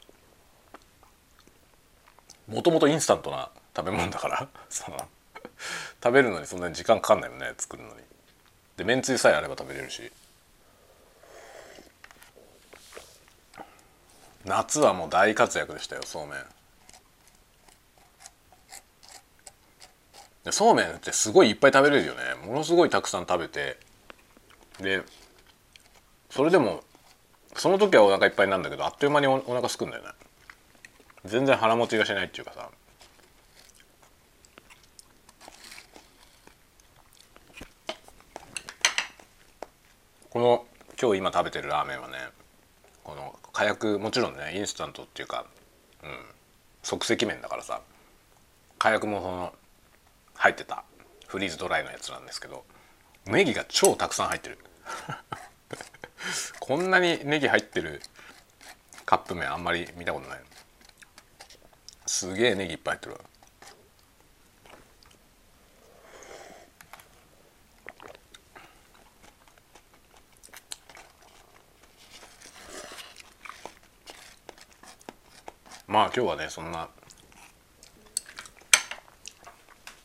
[2.49, 4.99] もともとインスタントな食べ物だから その
[6.03, 8.03] 食べるのにそんなに時間かかんないよね作るのに。
[8.77, 10.11] でめんつゆさえあれば食べれるし。
[14.45, 16.45] 夏はもう大活躍でしたよそうめん。
[20.51, 22.35] そうめんってすごいいっぱい食べれるよね。
[22.45, 23.79] ものすごいたくさん食べて。
[24.81, 25.05] で
[26.33, 26.83] それでも
[27.57, 30.09] その時はお腹いっぱいなんだけどあっという間におお腹すくんだよね。
[31.27, 32.71] 全然腹持ちがしないっていうかさ。
[40.31, 40.65] この
[40.99, 42.15] 今日今食べてるラーメンはね
[43.05, 45.45] この火薬もちろんねインスタントっていうか、
[46.03, 46.17] うん、
[46.83, 47.83] 即席麺だからさ
[48.79, 49.53] 火薬もその
[50.33, 50.85] 入ってた
[51.27, 52.65] フリーズドライのやつなんですけど
[53.27, 54.59] ネギが超たくさん入ってる。
[56.65, 58.01] こんなにネギ入ってる
[59.05, 60.39] カップ麺あんまり見たことない。
[62.07, 63.17] すげえネギいっぱい入ってる
[75.89, 76.89] まあ今日はねそんな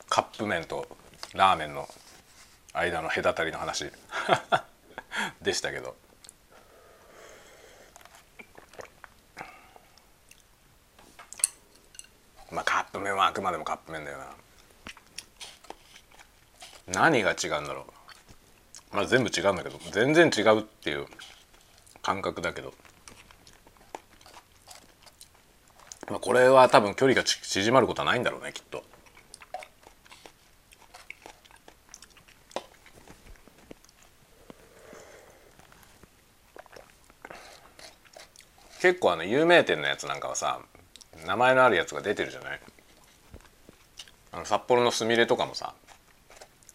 [0.09, 0.87] カップ麺と
[1.35, 1.87] ラーメンの
[2.73, 3.91] 間の隔たりの話
[5.43, 5.95] でしたけど
[12.51, 14.25] まあカップ麺はあくまでもカップ麺だよな。
[16.87, 17.85] 何が違うんだろ
[18.91, 18.95] う。
[18.95, 21.05] まあ全部違うんだけど全然違うっていう
[22.01, 22.73] 感覚だけど。
[26.09, 28.83] まあこれは多分距離が縮まることはないんだろうねきっと。
[38.81, 40.59] 結構あの有名店のやつなんかはさ
[41.25, 42.59] 名前のあるやつが出てるじゃない？
[44.31, 45.73] あの札幌のすみれとかもさ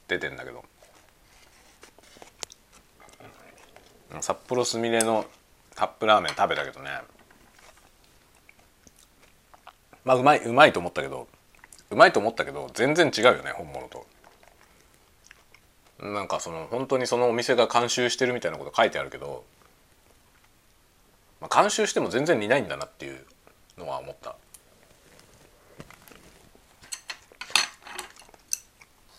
[0.09, 0.65] 出てんだけど。
[4.21, 5.25] 札幌すみれの
[5.75, 6.91] カップラーメン食べたけどね。
[10.05, 11.29] まあうまいうまいと思ったけど
[11.91, 14.07] うまいと思ったけど全然違うよね本物と。
[16.01, 19.45] なんかその本当にそのお店が監修してるみたいなこと書いてあるけど
[21.43, 23.19] まあ、監修しても全然似ないんだなっていう
[23.77, 24.37] のは思った。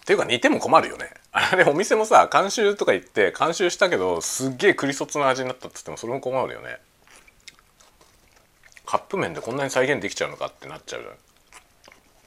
[0.05, 1.11] ていうか似ても困るよね。
[1.31, 6.77] あれお店もさ監修とか言って監修したけどすっげえクリソツの味になったっつってもそれも困るよね。
[8.85, 11.17] カップ麺でこんなに再現できちゃうのかってなっちゃう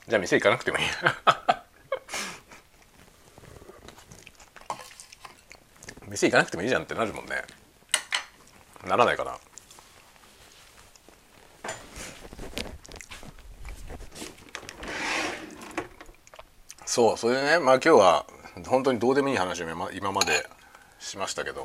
[0.09, 0.85] じゃあ店行かなくてもいい
[6.11, 7.43] 店行かなくてもいいじゃんってなるもんね
[8.85, 9.39] ならないかな
[16.97, 18.25] そうそれでねまあ今日は
[18.69, 20.49] 本当にどうでもいい話を今まで
[20.99, 21.63] しましたけど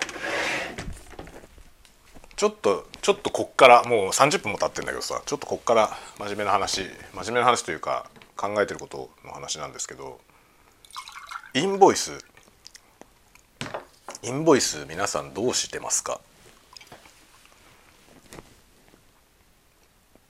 [2.35, 6.81] ちょっとちょっとこっからもう30分も経ってんだけどさちょっとこっから真面目な話
[7.13, 10.19] 真面目な話というか考えてることの話なんですけど
[11.53, 12.11] インボイス
[14.23, 16.19] インボイス皆さんどうしてますか？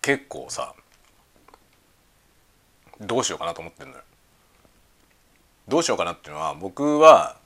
[0.03, 0.75] 結構さ
[2.99, 4.03] どうしようかなと思ってんのよ。
[5.67, 7.37] どうしようかなっていうのは僕は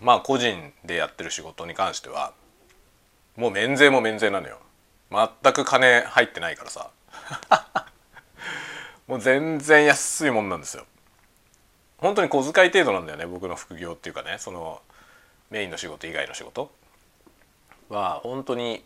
[0.00, 2.32] まあ個人でやってる仕事に関しては
[3.36, 4.58] もう免税も免税なのよ。
[5.10, 6.90] 全く金入ってないからさ。
[9.06, 10.86] もう全然安いもんなんですよ。
[11.98, 14.38] 本当に小遣い程度なんだよね僕の副業っていうかね。
[14.38, 14.82] その
[15.50, 16.70] メインの仕事以外の仕事
[17.88, 18.20] は。
[18.22, 18.84] 本当に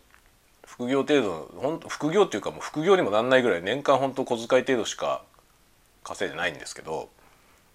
[0.65, 5.23] 副業程度本当副業っていうかもう副業にもなんないぐらい年間本当小遣い程度しか
[6.03, 7.09] 稼いでないんですけど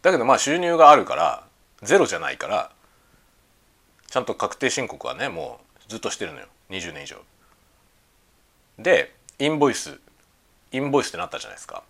[0.04, 1.44] だけどまあ収入があるから
[1.82, 2.70] ゼロじゃないから
[4.10, 7.16] ちゃんと確定申告はねもうずっとしてるのよ20年以上。
[8.78, 9.98] でインボイス
[10.72, 11.82] インボイスってなったじゃないですか。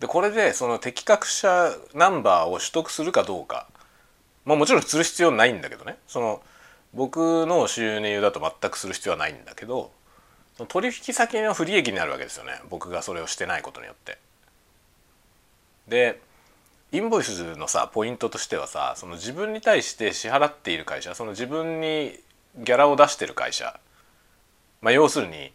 [0.00, 3.68] でこれでその適格者ナンバーを取得するかどうか、
[4.44, 6.42] まあ、もちろんする必要ないんだけどねその
[6.94, 9.92] 僕の収入だと全くする必要はないんだけど
[10.66, 14.18] 取引先の不利益になるわけですよね僕がそれをしてないことによって。
[15.88, 16.20] で
[16.92, 22.18] インボイスのさポイントとしてはさその自分に対して支払っている会社その自分に
[22.58, 23.78] ギャラを出してる会社、
[24.80, 25.52] まあ、要するに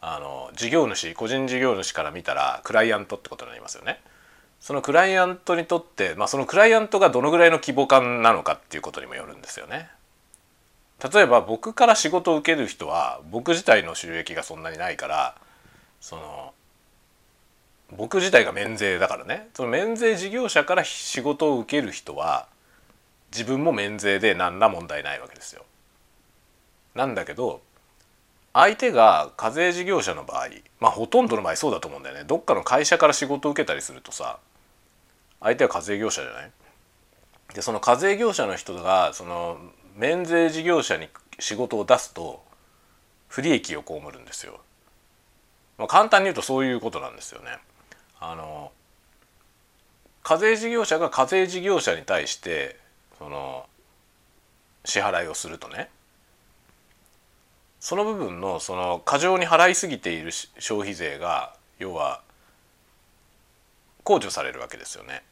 [0.00, 4.00] あの事業主個人事業主から見たらクライアントってことになりますよね。
[4.60, 9.90] そのクライアントにとって、まあ、そのクライアントがどのぐらいの規模感なのかっていうことにもよるんですよね。
[11.12, 15.36] 例えば僕から仕事を受ける人は僕自体の収益がそんなにないから
[16.00, 16.54] その
[17.92, 22.48] 僕自体が免税だからねその免税事業者から仕事を受ける人は
[23.32, 25.64] 自分も免税で何ら問題ないわけですよ。
[26.94, 27.60] なんだけど
[28.52, 30.48] 相手が課税事業者の場合
[30.80, 34.38] まあほとんどの場合そうだと思うんだよねどっかの会社から仕事を受けたりするとさ
[35.40, 36.50] 相手は課税業者じゃない？
[37.54, 39.58] でその課税業者の人がその
[39.96, 42.42] 免税事業者に仕事を出すと
[43.28, 44.60] 不利益を被るんですよ。
[45.76, 47.58] まあ、簡単に言うとそういうことなんですよね。
[48.20, 48.72] あの
[50.22, 52.76] 課税事業者が課税事業者に対して
[53.18, 53.66] その
[54.84, 55.90] 支払いをするとね
[57.80, 62.22] その部分のその過剰に払いすぎている消費税が要は
[64.04, 65.22] 控除されるわけですよね。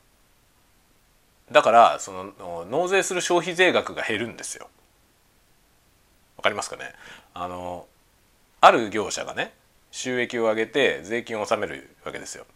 [1.50, 4.68] だからその納税する消費税額が減るんですよ。
[6.36, 6.92] わかりますかね？
[7.34, 7.86] あの
[8.60, 9.52] ある業者がね
[9.90, 12.46] 収益を上げて税金を納めるわけですよ。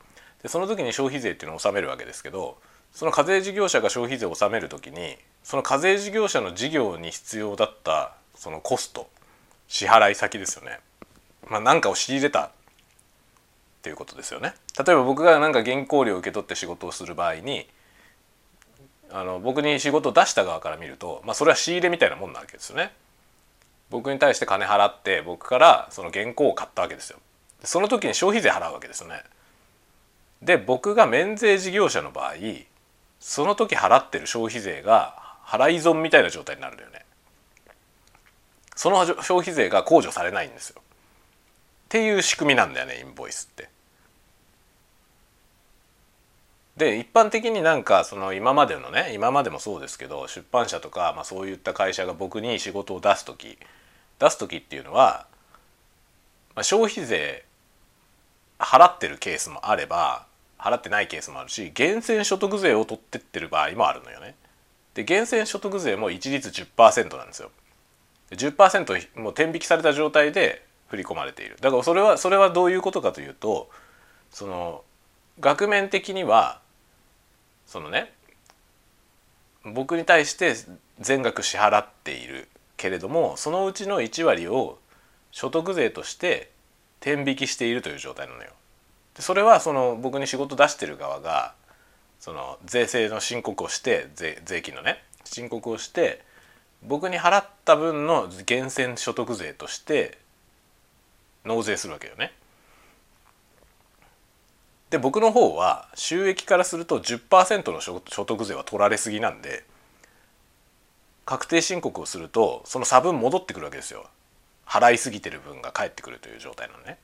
[0.47, 2.57] でその時に消費税っていうのを納めるわけですけど
[2.93, 9.09] その課税事業者が消費税を納める時にその課税事業者の事業に必要だったそのコスト
[9.67, 10.79] 支払い先ですよね。
[11.51, 12.51] まあ、何かを仕入れたっ
[13.83, 14.55] ていうことですよね。
[14.79, 17.67] 例えば僕が何か原稿料を受け取って仕事をする場合に
[19.11, 22.93] あの僕に仕事を出した側から見ると、まあ、それは仕入れみたいなもんなわけですよね。
[23.91, 27.19] 僕に対して金払って僕からその原稿を買ったわけですよ。
[27.65, 29.25] その時に消費税払うわけですよね。
[30.43, 32.35] で僕が免税事業者の場合
[33.21, 37.05] その時払ってる消費税が払い損みたいな状態になるんだよね。
[38.75, 40.81] その消費税が控除されないんですよ。
[40.81, 43.71] っていう仕組みなんだよねインボイスって。
[46.77, 53.57] で一般的になんかその今までのね今までもそうですけど出版社とか、まあ、そういった会社が僕に仕事を出す時
[54.19, 55.27] 出す時っていうのは、
[56.55, 57.46] まあ、消費税
[58.59, 60.27] 払ってるケースもあれば
[60.59, 64.35] 払ってないケースもあるし源泉所得税を取ってってる場合もあるのよね。
[64.95, 67.51] で源泉所得税も一律10%なんですよ。
[68.31, 73.69] 10%もう天引きされた状態で振り込まれているだからそれはそれはどういうことかというと
[74.31, 74.83] その
[75.41, 76.61] 額面的には
[77.67, 78.13] そのね
[79.65, 80.55] 僕に対して
[81.01, 84.79] 全額支払っているけれどもそのうちの1割を
[85.31, 86.51] 所得税として
[87.01, 88.51] 天引きしているという状態なのよ。
[89.15, 91.55] でそれはその僕に仕事出してる側が
[92.21, 96.23] その税制の申告をして税税金のね申告をして
[96.83, 100.19] 僕に払った分の源泉所得税として
[101.45, 102.33] 納税するわけよね。
[104.91, 109.65] で僕の方は収益からすると10%の所得税は取られすぎなんで
[111.25, 114.07] 確定申告をするとその差分戻ってくるわけですよ
[114.67, 116.99] 払いすぎてる分が返ってくるという状態なのね、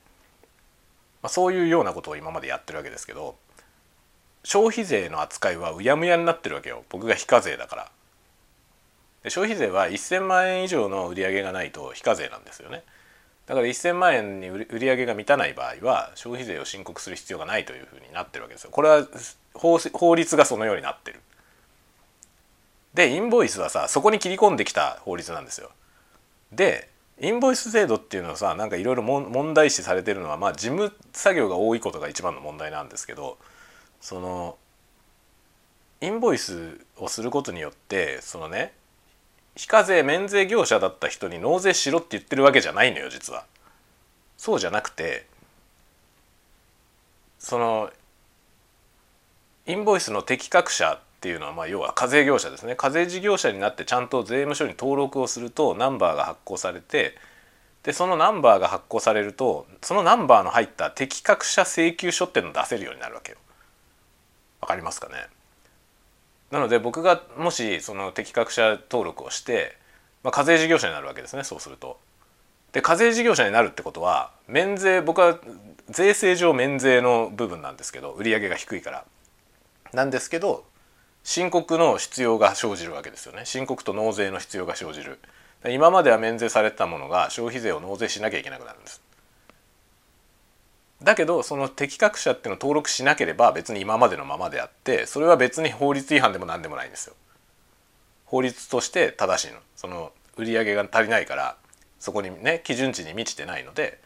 [1.21, 3.35] まあ、そういうようなことを今までやってるわけですけど
[4.43, 7.91] 消費税の扱いはうやむやになってるわけよ僕が非課税だから
[9.23, 12.83] で消費税は1,000万円以上の売り上げがないと非課税なんですよね
[13.45, 18.69] だから1,000万円に売り上げが満たない場合は消費税を申告する必要がないというふうになってるわけですよ。
[18.71, 19.05] これは
[19.53, 21.19] 法律がそのようになってる。
[22.93, 25.71] でインボイスはさそこに切り込んできた法律なんですよ。
[26.53, 26.87] で
[27.19, 33.37] インボイス制度っていうのはさなんかいろいろ問題視されてるのはまあ事務作業が多いことが一番の問題なんですけど
[34.01, 34.57] その
[36.01, 38.73] インボイスをすることによってそのね
[39.55, 43.45] 非課税免税業者だった人に納税しろって言ってるわけじゃないのよ実は。
[44.35, 45.25] そうじゃなくて
[47.39, 47.91] その
[49.65, 57.15] インボイスの適格者っていうのはまあ要は課税業者ですね課税事業者になってちゃんと税務署に登録をするとナンバーが発行されて
[57.83, 63.37] でそのナンバーが発行されるとそのナンバーの入った適格者請求書っていうのを出せるようになるわけよ。
[64.59, 65.13] わかりますかね？
[66.51, 69.77] なので僕がもしその適格者登録をして、
[70.23, 72.01] まあ、課税事業者になるわけですねそうすると。
[72.73, 75.39] で課税事業者になるってことは免税僕は
[75.89, 79.05] 税制上免税の部分なんですけど売上が低いから
[79.93, 80.65] なんですけど
[81.23, 85.19] 申告の必要が生じるわけですよね申告と納税の必要が生じる
[85.69, 89.01] 今までは免税されたものが消費税を納税しなきゃいけなくなるんです
[91.03, 97.15] だけどその適格者っていうのを登録しなければ別に今までのままであってそれは別に法律違反でも何でもないんですよ。
[98.25, 101.57] 法律として正しいのその売り上げが足りないから
[101.99, 103.99] そこにね基準値に満ちてないので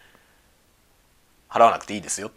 [1.49, 2.31] 払わなくていいですよっ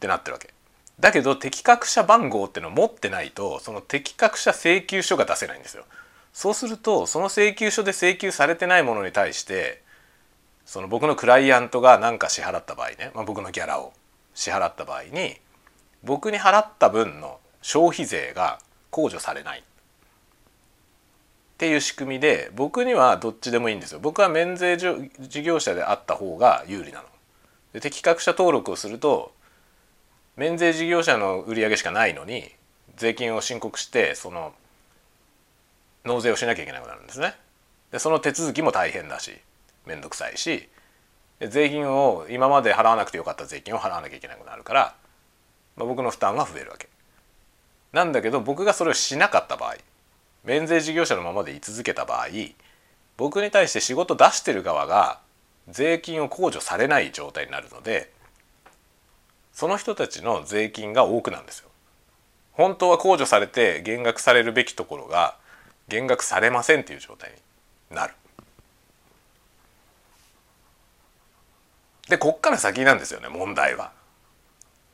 [0.00, 0.55] てなってるわけ。
[0.98, 5.84] だけど適格者番号っていうのを持ってないとその適格者請求書が出せないんですよ。
[6.32, 9.82] そうするとその請求書で請求されてないものに対して
[10.66, 13.92] その僕のクライアントが何か支払った場合ね、まあ、僕のギャラを
[14.34, 15.36] 支払った場合に
[16.02, 18.58] 僕に払った分の消費税が
[18.90, 19.62] 控除されないっ
[21.56, 27.08] ていう仕組みで僕にはどっちでもいいんですよ僕は免税事業者であった方が有利なの。
[27.72, 29.32] で適格者登録をすると
[30.36, 32.50] 免税事業者の売り上げしかないのに
[32.96, 34.52] 税金を申告してその
[36.04, 37.34] 納税をしなきゃいけなくなるんですね。
[37.90, 39.32] でその手続きも大変だし
[39.86, 40.68] 面倒くさいし
[41.40, 44.94] 税金を今まで払わなくてよかった税金を払わなきゃいけなくなるから、
[45.76, 46.88] まあ、僕の負担は増えるわけ。
[47.92, 49.76] なんだけど僕がそれをしなかった場合
[50.44, 52.26] 免税事業者のままで居続けた場合
[53.16, 55.20] 僕に対して仕事出してる側が
[55.68, 58.12] 税金を控除されない状態になるので
[59.56, 61.70] その人たちの税金が多くなんですよ。
[62.52, 65.38] 本当は控除されて減額されるべきところが
[65.88, 67.32] 減額されませんっていう状態
[67.90, 68.12] になる。
[72.06, 73.92] でこっから先なんですよね問題は。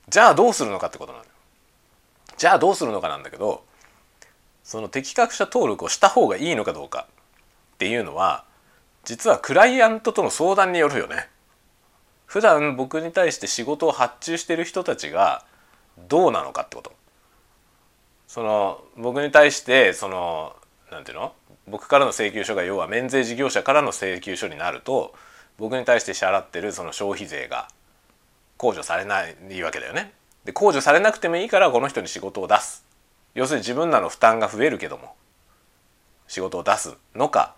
[0.08, 1.24] じゃあどうするのかってことなの。
[2.36, 3.64] じゃあどうするのかなんだけど
[4.62, 7.08] その適格者登録をした方がいいのかどうか
[7.74, 8.44] っていうのは
[9.02, 11.31] 実はクライアントとの相談によるよね。
[12.32, 15.44] 普段僕に対して仕事を発注してる人たちが
[16.08, 16.90] どうなのかってこと。
[18.26, 20.56] その僕に対してその
[20.90, 21.34] なんていうの？
[21.68, 25.14] 僕からの請求書が要は免税事業者からの請求書になると
[25.58, 27.68] 僕に対して支払ってるその消費税が
[28.56, 30.14] 控除されないわけだよね。
[30.46, 32.82] で控除されなくてもいいからこの人に仕事を出す
[33.34, 35.16] 要するに自分らの負担が増えるけども
[36.28, 37.54] 仕事を出すのか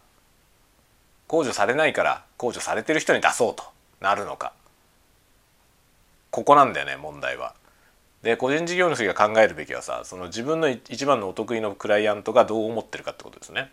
[1.29, 3.63] 控除されないから控除されてる人に出そうと
[4.01, 4.53] なるのか
[6.35, 7.55] ここなんだよね問題は。
[8.25, 13.71] で個人事業主が考えるべきはさその自分の一番のお得意のクライアントがどう思ってるかってことですね。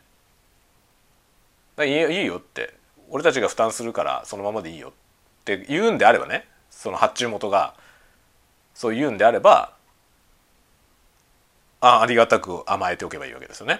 [1.75, 2.75] だいいよって
[3.09, 4.91] 俺たちが負担するからそのままでいいよっ
[5.43, 7.73] て言うんであればねその発注元が
[8.75, 9.73] そう言うんであれば
[11.79, 13.79] あありがたく甘えておけばいいわけですよね。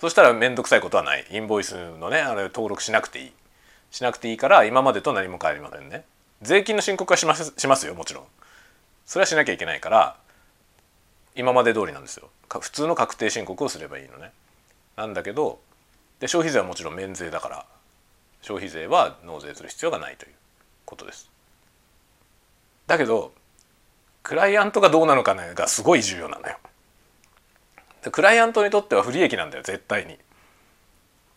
[0.00, 3.32] そしたら面倒くさいことはないインボイスのねあれ登録しなくていい
[3.90, 6.04] しなくていいから今までと何も変わりませんね。
[6.42, 8.24] 税金の申告はしますしますよもちろん。
[9.06, 10.16] それはしなきゃいけないから
[11.34, 12.30] 今まで通りなんですよ。
[12.48, 14.32] 普通の確定申告をすればいいのね。
[14.96, 15.60] なんだけど
[16.18, 17.66] で消費税はもちろん免税だから
[18.42, 20.32] 消費税は納税する必要がないという
[20.84, 21.30] ことです。
[22.86, 23.32] だけど
[24.22, 26.56] クライアントがどうなのかねがすごい重要なのよ。
[28.10, 30.16] クライアントにとっては不利益なんだよ絶対に。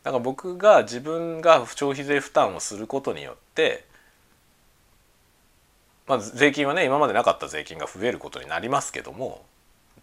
[0.03, 3.85] だから僕が自分が消費税負担をすることによって
[6.07, 9.45] まあ、税金はね今までなかった税金が増えることになりますけども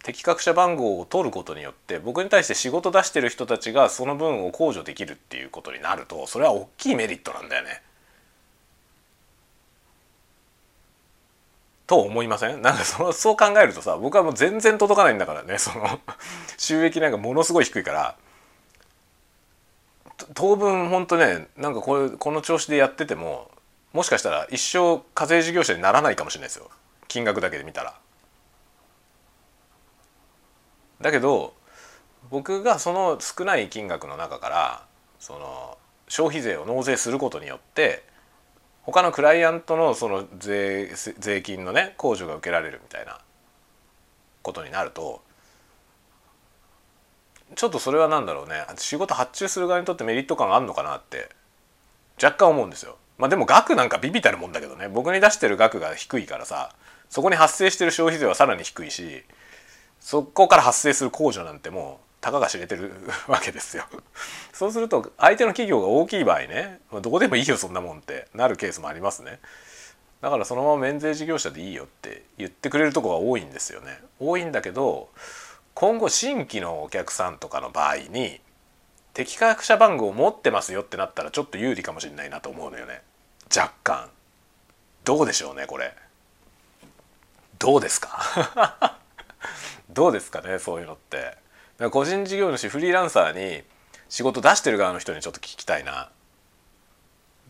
[0.03, 7.83] 適格者番号を取ることによって僕に対して仕事出してる人たちがその分を控除できるっていうことになるとそれは大きいメリットなんだよね。
[11.85, 12.61] と思いません？
[12.63, 15.99] なんかそのそう考えるとさ僕はもう全然届かないんだからねその
[16.57, 18.15] 収益なんかものすごい低いから
[20.33, 23.51] 当分ほんとねなんかこれこの調子でやってても
[23.93, 26.69] もしかしたら一生課税事業者にならないかもしれないですよ
[27.07, 27.93] 金額だけで見たら。
[31.01, 31.53] だけど
[32.29, 34.85] 僕がその少ない金額の中から
[35.19, 35.77] その
[36.07, 38.03] 消費税を納税することによって
[38.83, 40.87] 他のクライアントのその税
[41.19, 43.19] 税金のね控除が受けられるみたいな
[44.41, 45.21] ことになると
[47.55, 51.29] ちょっとそれは何だろうね仕事発注する側にとってメリット感があるのかなって
[52.21, 52.97] 若干思うんですよ。
[53.21, 56.73] まあでも額なんかビビたるもんだけどね僕に出してる額が低いからさ
[57.07, 59.23] そこに発生してる消費税はさらに低いし
[59.99, 62.91] そこから発生する控除なんてもうたかが知れてる
[63.27, 63.83] わけですよ。
[64.53, 69.39] そうすると相手の企業が大きい場合ねどこでもいいよそんなもんってなるケースもありますね。
[70.21, 73.99] だからそのまま免税事業者でいいよって言ってくれるとこが多いんですよね。
[74.19, 75.09] 多いんだけど
[75.75, 78.41] 今後新規のお客さんとかの場合に
[79.13, 83.03] 適格者番号を持ってますよってなったらちょっと有利かもしれないなと思うのよね。
[83.55, 84.09] 若干。
[85.03, 85.93] どうでしょうねこれ。
[87.59, 88.97] どうですか？
[89.89, 91.37] どうですかねそういうのって。
[91.91, 93.63] 個人事業主フリーランサーに
[94.09, 96.09] 仕事出してる側の人にちょっと聞きたいな。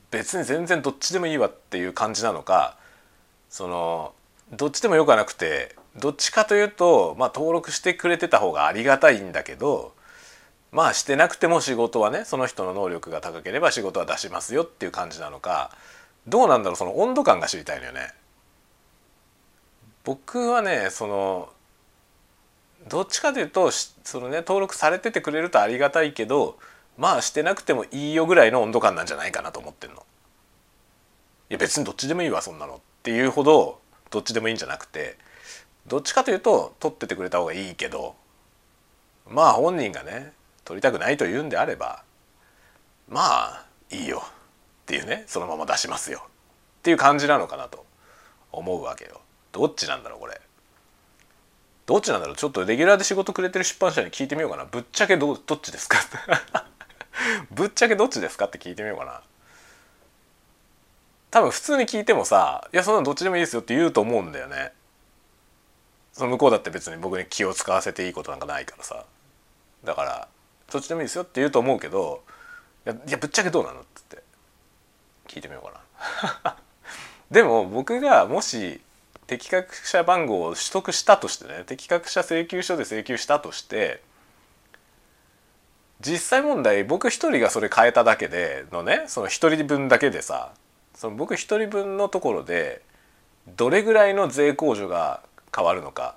[0.09, 2.77] 別に全然どっちでもいいわっていう感じなのか。
[3.49, 4.13] その
[4.51, 9.93] どっちでもよくはなくてどっちかというと、まあ、登録してくれてた方がありがたいんだけど
[10.71, 15.71] まあしてなくても仕事はねその人の能力が高ければ仕事は出しますよっていう感じなのか
[16.27, 18.13] どうなんだろうその温度感が知りたいのよね。
[20.03, 21.49] 僕はねその
[22.87, 26.57] どっちかというとそのね登録されててくれるとありがたいけど
[26.97, 30.05] まあしてなくてもいいよぐらいの温度感なんじゃないかなと思ってんの。
[31.49, 35.17] いや別にどっちでもいいわそんなのっていうほどどっちでもいいんじゃなくて
[35.85, 38.15] どっちかというと取っててくれた方がいいけど
[39.29, 40.31] まあ本人がね
[40.71, 42.01] 取りたくないと言うんであれば
[43.09, 44.23] まあいいよ。
[44.25, 46.23] っていうねそのまま出しますよ。
[46.25, 47.85] っていう感じなのかなと
[48.53, 49.19] 思うわけよ。
[49.51, 50.39] どっちなんだろうこれ。
[51.85, 52.35] どっちなんだろう。
[52.37, 54.63] ちょっとレギュラーで仕事くれてる出版社に聞いてみようかな。
[54.63, 55.97] ぶっちゃけどどっちですか？
[57.51, 59.21] ぶっちゃけどっちですかって聞いてみようかな。
[61.31, 64.71] 多分普通に聞いてもさ「いやそんなのどっちでもいいですよ」って言うと思うんだよね。
[66.13, 69.03] その向こうだって別に僕に気を使わせていいことなんかないからさ。
[69.83, 70.27] だから
[70.71, 72.23] どっちでもいいですよって言うと思うけど
[72.85, 74.23] いやいやぶっちゃけどうなのってって
[75.27, 76.57] 聞いてみようかな
[77.29, 78.81] でも僕がもし
[79.27, 84.01] 適格者番号を取得したとしてね適格者請求書で請求したとして
[85.99, 90.51] 実際問題僕一人がそれ変えただけでのねその一人分だけでさ
[90.95, 92.81] その僕一人分のところで
[93.47, 95.21] どれぐらいの税控除が
[95.55, 96.15] 変わるのか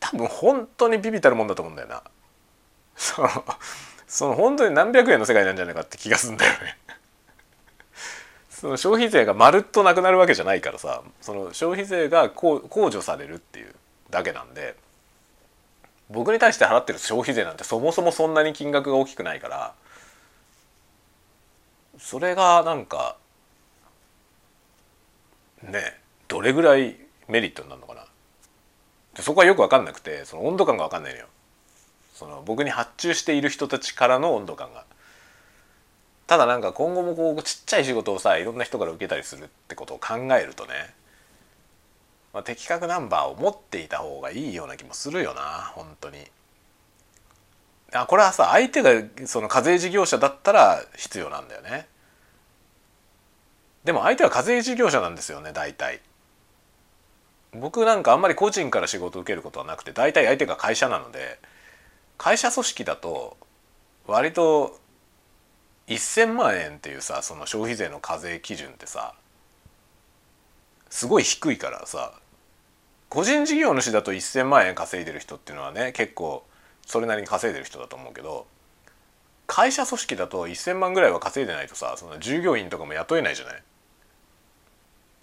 [0.00, 2.02] 多分本当にビビたるもんだと思うんだよな。
[2.96, 3.28] その
[4.06, 6.76] その本当に何百円の世界なんじゃないかって気がすんだよね。
[8.48, 13.74] その消費税がまるっとなくなるわけじゃないからさその消費税が控除されるっていう
[14.08, 14.76] だけなんで
[16.08, 19.74] 僕に対して払ってる消費税なんてそもそもそんなに金額が大きくないから
[21.98, 23.16] それがなんか
[25.62, 26.96] ねどれぐらい
[27.28, 28.06] メリットになるのかな。
[29.22, 31.26] そこはよく分かんなくてその温度感が分かんないのよ。
[32.16, 34.84] その僕に発注している人たちからの温度感が。
[36.26, 40.72] ただなんか今後もこうちっちゃい仕事をさいろんな人から受けたりするってことを考えるとね、
[42.32, 46.18] まあ、的確ナンバーを持っていた方がいいような気もするよな本当に。
[47.92, 48.90] あこれはさ相手が
[49.26, 51.86] その課税事業者だったら必要なんだよね。
[53.84, 56.00] でも相手は課税事業者なんですよね大体。
[57.52, 61.38] 僕なんかあんまり個人から仕事を受けることはなくて大体相手が会社なので
[62.18, 63.36] 会社組織だと
[64.06, 64.80] 割と
[65.88, 69.14] 1,000万円っていうさその消費税の課税基準ってさ
[70.90, 72.12] すごい低いからさ
[73.08, 76.44] 個人事業主だと1,000万円稼いでる人っていうのはね結構
[76.86, 78.46] それなりに稼いでる人だと思うけど
[79.46, 83.54] 会社組織だと1,000万ぐらいは稼いでないとさその従業員とかも雇えないじゃない？
[83.54, 83.60] だ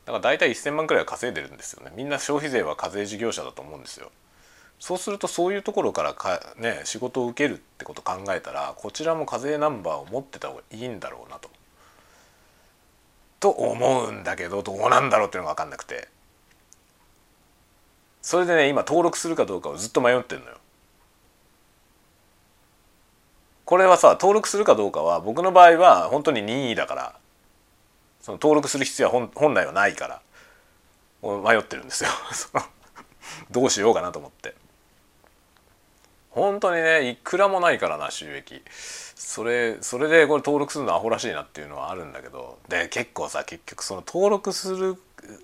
[0.08, 4.12] から大体1,000万くらいは稼いでるんですよねみんな消費税は課税事業者だと思うんですよ
[4.80, 11.50] そうするとそういうところからか、ね、仕事を受けるってこと考えたらこちらも課税ナンバーを持ってた方がいいんだろうなと。
[13.40, 16.08] と思うんだけどどうなんだろうっていうのが分かんなくて
[18.22, 20.58] それでね今登録するかどうかをずっと迷ってるのよ。
[23.66, 27.16] これはさ登録するかどうかは僕の場合は本当に任意だから
[28.22, 30.22] その登録する必要は本来はないから
[31.22, 32.10] 迷ってるんですよ
[33.52, 34.56] どうしようかなと思って
[36.34, 38.62] 本当にねいくらもないからな収益。
[39.16, 42.58] それそれでこれ登録するのアホらしいなっていうのはあるんだけど。
[42.68, 44.98] で結構さ結局その登録する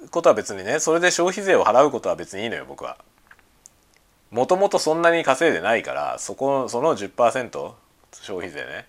[0.10, 2.98] ことは別にねそれで消費税を払うことは別にいいのよ僕は。
[4.32, 7.72] もともとそんなに稼いでないからそこその10%
[8.14, 8.88] 消費税ね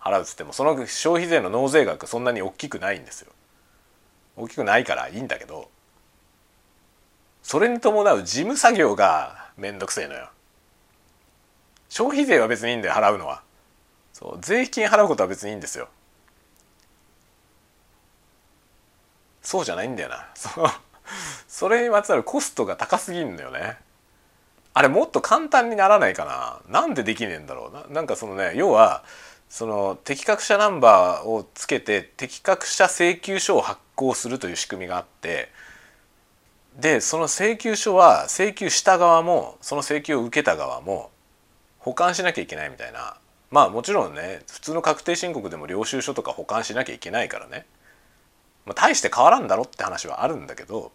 [0.00, 3.32] 払うっつってもその消費税の納税額そんなに大きくないんですよ。
[4.36, 5.70] 大きくないからいいんだけど
[7.42, 10.28] それに伴う事務作業がめんどくせえのよ。
[11.96, 13.40] 消費税は別にいいんだよ払うのは。
[14.12, 15.88] そう税金払うことは別にいいんですよ。
[19.40, 20.28] そうじゃないんだよな。
[20.36, 20.50] そ
[21.48, 23.78] それにまつわるコストが高すぎんだよね。
[24.74, 26.80] あれもっと簡単にならないかな。
[26.80, 27.86] なんでできねえんだろうな。
[27.88, 29.02] なんかそのね要は
[29.48, 35.50] その適格者ナンバーをつけて適格者請求書を発行するという仕組みがあって
[36.78, 41.10] でその請求書は請求した側もその請求を受けた側も
[41.86, 43.16] 保管しなきゃいけないみたいな。
[43.52, 47.64] まあもちろんね普通の確定申告でも領収書とか保管しなきゃいけないからね、
[48.64, 50.90] まあ、大して変わらんだろって話はあるんだけど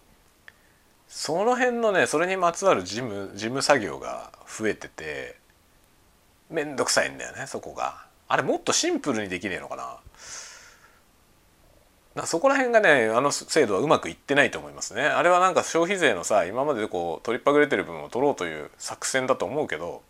[1.08, 5.38] その辺のねそれにまつわる事務事務作業が増えてて
[6.50, 8.06] めんどくさいんだよねそこが。
[8.28, 9.78] あれもっとシンプルにできねえのか
[12.16, 12.26] な。
[12.26, 15.04] そこら辺がねあの制度はうまくいってないと思いますね。
[15.04, 20.02] あれはなんか消費税のさ今まででこう取りっぱぐれてる分を取ろうという作戦だと思うけど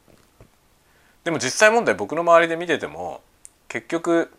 [1.23, 3.21] でも実際問題僕の周りで見てても
[3.67, 4.31] 結局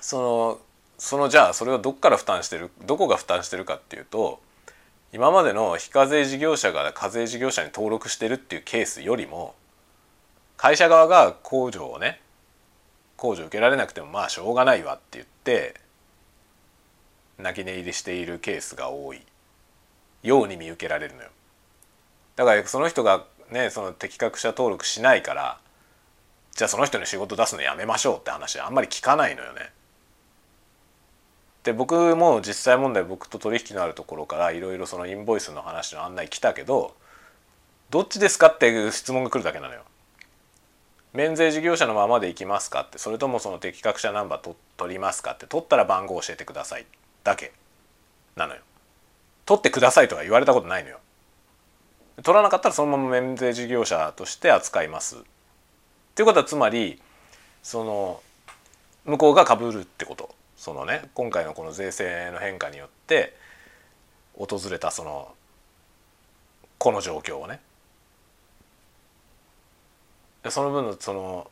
[0.00, 0.58] その
[0.98, 4.40] そのじゃあそれをどっから負担してるどこが負担してるかっていうと
[5.12, 9.54] 今までの非課税事業者が課税事業者に登録してるっていうケースよりも
[10.56, 12.20] 会社側が控除をね
[13.16, 15.74] 控除受けられなくてもまあしょうがないわって言って
[17.38, 19.22] 泣き寝入りしているケースが多い。
[20.22, 21.28] ように見受けられるのよ。
[22.36, 25.58] だからその人がねその適格者登録しないから
[26.60, 29.72] じゃあその人に仕事出すのやめましょうって話あんまり聞かないのよね。
[31.62, 36.94] で僕も実際問題僕と取引のあるところからいろいろそのインボイスの話の案内来たけど
[37.88, 39.80] どっちですかっていう質問が来るだけなのよ。
[41.14, 46.84] 免税事業者のままでいきますかってそれともその適格者ナンバーと取りますかって取ったら番号教えてください
[47.24, 47.52] だけ
[48.36, 48.60] なのよ
[49.46, 50.98] 取ってくださいとか言われたことないのよ
[52.22, 55.24] 取らなかったらそのまま免税事業者として扱います
[56.20, 57.00] っていうことはつまり
[57.62, 58.20] その
[59.06, 60.34] 向こうがかぶるってこと。
[60.54, 63.34] そのね今回のこの税制の変化によって
[64.34, 65.32] 訪れたその
[66.76, 67.60] この状況をね。
[70.50, 71.50] その分のその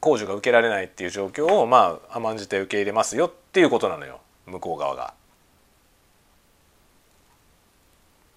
[0.00, 4.18] 控除が受けられないっていう状況をまあ甘んじて受け入れますよっていうことなのよ。
[4.46, 5.14] 向こう側が。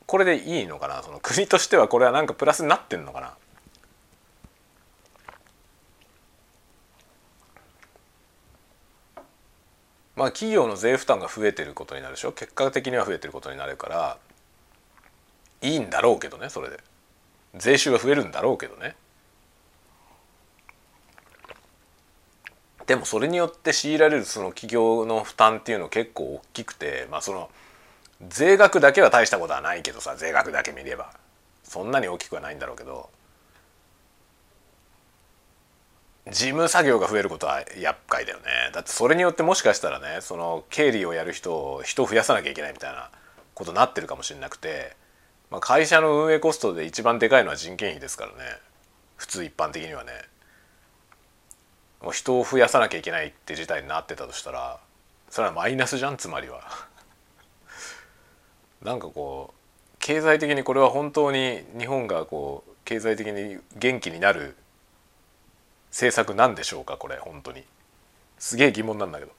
[0.05, 1.01] これでいいのかな？
[1.01, 3.34] その国としてはこれはなんかプラスになってんのかな？
[10.16, 12.32] まあ企業の税負担が増えてることになるでしょ？
[12.32, 14.18] 結果的には増えてることになるから
[15.61, 16.80] いいんだろうけどねそれで。
[17.55, 18.95] 税収が増えるんだろうけどね。
[22.86, 27.49] でもそれによって強いられるその企業の負担っていうの結構大きくてまあその
[28.30, 31.11] 税額だけは大したことはないけどさ税額だけ見れば
[31.63, 33.09] そんなに大きくはないんだろうけど
[36.32, 38.45] 事務作業が増えることは厄介だよね。
[38.73, 43.11] だってそれによってもしかしたらねその経理をやる人を人を増やさなきゃいけないみたいな
[43.53, 44.95] ことになってるかもしれなくて、
[45.51, 48.38] まあ、会社の運営コストで一番でかいのは人件費ですからね。
[49.17, 50.11] 普通一般的にはね。
[52.01, 54.80] もう人を増やさなきゃいけないって事態になってたとしたら
[55.30, 56.61] それはマイナスじゃんつまりは。
[58.82, 64.55] なんかこう経済的にこれは本当に日本がこう経済的に元気になる
[65.95, 67.63] 政策なんでしょうかこれ本当に。
[68.37, 69.31] すげえ疑問なんだけど。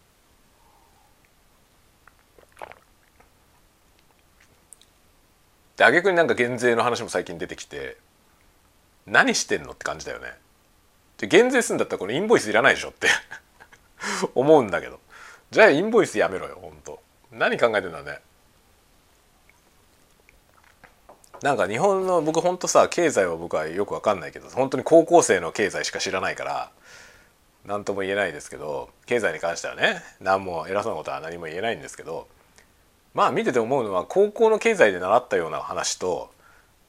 [5.77, 7.99] で挙句になんか減税の話も最近出てきて
[9.05, 10.33] 何してんのって感じだよね。
[11.19, 13.09] で減税するんだったらこれインボイスいらないでしょって。
[14.35, 14.99] 思うんだけど。
[15.51, 17.03] じゃあインボイスやめろよ本当。
[17.33, 18.21] 何考えてんだね。
[21.43, 26.71] なんか日本の僕ほんとさ経済は僕はよく分かんないけど本当に高校生の経済しか知らないから
[27.67, 32.29] 何とも言えないですけど経済に関してはね何も偉そうなことは何も言えないんですけど
[33.15, 36.31] まあ見てて思うのは高校の経済で習ったような話と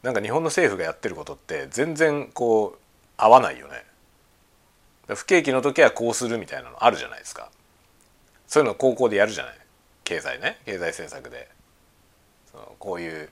[0.03, 2.79] なんか日本の政府がやってることって全然こう
[3.17, 3.83] 合わないよね。
[5.07, 7.49] 不景気の時はこうするみたいなのあるじゃないですか。
[8.45, 9.55] そういうの高校でやるじゃない
[10.03, 11.49] 経済ね経済政策で。
[12.51, 13.29] そのこういう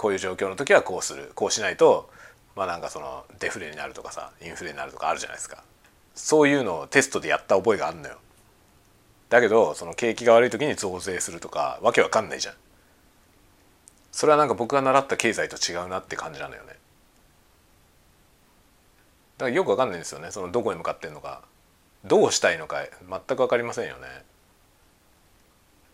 [0.00, 1.30] こういう状況の時はこうする。
[1.34, 2.08] こうしないと
[2.56, 5.62] まあなんかそのデフレになるとかさインフレになるとかあるじゃないですか。
[6.14, 8.16] そういうのをテストでやった覚えがあるのよ。
[9.28, 12.54] だけどその景気が悪い時に増税するとかわけわかんないじゃん。
[14.10, 16.68] それはなんか僕が習った経済と違うなって感じなのよね。
[19.36, 20.30] だからよくわかんないんですよね。
[20.30, 21.42] そのどこに向かってんのか。
[22.06, 24.06] どうしたいのか全く分かりませんよね。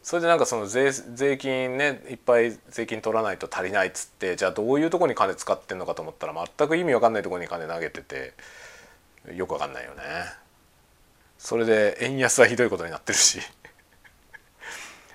[0.06, 8.32] それでなんかその税税金ねいっぱい税金取らないと足りないっつってじゃあどういうとこに金使ってんのかと思ったら全く意味わかんないとこに金投げてて
[9.34, 10.02] よくわかんないよね。
[11.38, 13.40] それで円安はひどいことになってるし。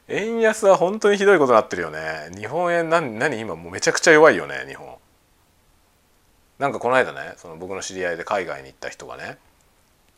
[0.09, 2.29] 円安は本当にひどいことになってるよね。
[2.37, 4.97] 日本円何何今もうめちゃくちゃ弱いよね日本。
[6.59, 9.37] なんかこの間ねその僕の知り合いで海外に行った人がね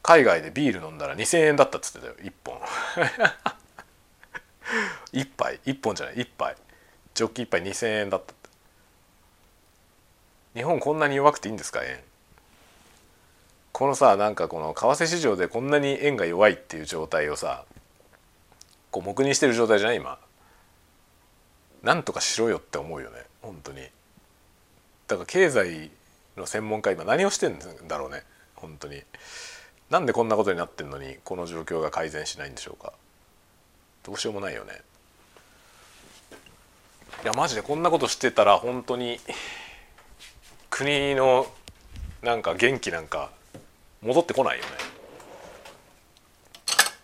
[0.02, 2.58] 海外でビール飲んだら2,000円だったっつってたよ1本。
[5.14, 6.56] 1杯1本じゃない1杯。
[7.14, 8.36] ジョッキ1杯2,000円だったっ
[10.56, 12.00] 日本こんなに弱くていいんですか円。
[13.72, 17.66] このさなんかこの為替市場でこんなに円が弱いっていう状態をさ
[18.92, 20.20] こう黙認してる状態じゃない今。
[21.82, 23.82] なんとかしろよって思うよね本当に。
[25.08, 25.90] だから経済
[26.38, 27.58] の専門家今何をしてん
[27.88, 28.24] だろうね
[28.56, 29.02] 本当に。
[29.90, 32.94] なんでこんなことになってんのにこの状況が改善しないんでしょうか。
[34.04, 34.82] どうしようもないよね。
[37.24, 39.20] いやマジでこんなことしてたら本当に
[40.70, 41.48] 国の
[42.22, 43.32] なんか元気なんか
[44.02, 44.70] 戻ってこないよね。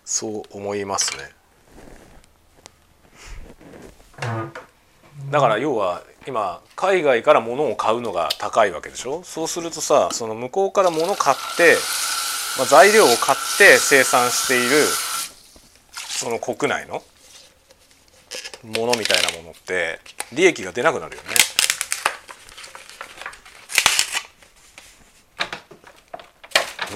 [0.03, 1.23] そう思いますね。
[5.29, 9.23] だから要は今海外から物を買うのが高いわけでしょ？
[9.23, 11.77] そうするとさその向こうから物買って、
[12.57, 14.83] まあ、材料を買って生産している
[16.19, 17.01] その国内の
[18.77, 20.01] ものみたいなものって
[20.33, 21.29] 利益が出なくなるよね。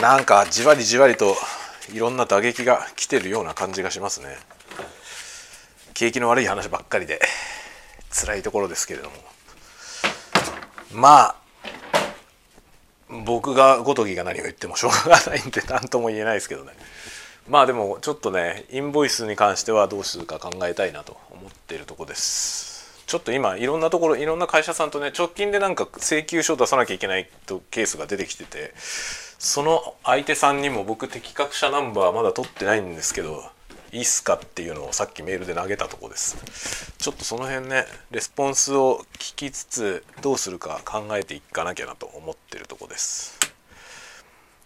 [0.02, 1.38] なんかじわりじわりと
[1.94, 4.36] いろんな打撃が来てるような感じがしますね。
[5.94, 7.22] 景気の悪い話ばっかりで
[8.12, 9.16] 辛いところですけれども
[10.92, 11.36] まあ
[13.24, 16.74] 僕がごときが何を言ってもしょうがないんで何とも言えないですけどね。
[17.48, 23.04] まあでもちょっとねインボイスに関してはどうするか考えたいなと思っているとこです。
[23.06, 33.44] ちょっと今いろんなところいろんな会社さんとね直近でなんか請求書を出さなきゃいけないとケースが出てきててその相手さんにも僕適格者ナンバーまだ取ってないんですけど
[33.92, 36.94] いいっすかっていうのをさっきメールで投げたとこです。
[36.98, 43.38] ちょっとその辺ねレスポンスを聞きつつどうするか考えていかなきゃなと思ってるとこです。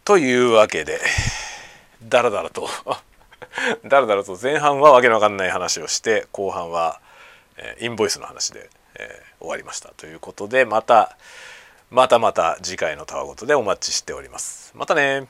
[0.05, 1.01] というわけで
[2.07, 2.67] だらだらと。
[3.85, 4.37] だらだらと。
[4.41, 6.99] 前半はわけのわかんない話をして後半は、
[7.57, 9.93] えー、インボイスの話で、えー、終わりました。
[9.97, 11.17] ということでまた
[11.89, 14.71] またまた次回のたわごとでお待ちしております。
[14.75, 15.27] またね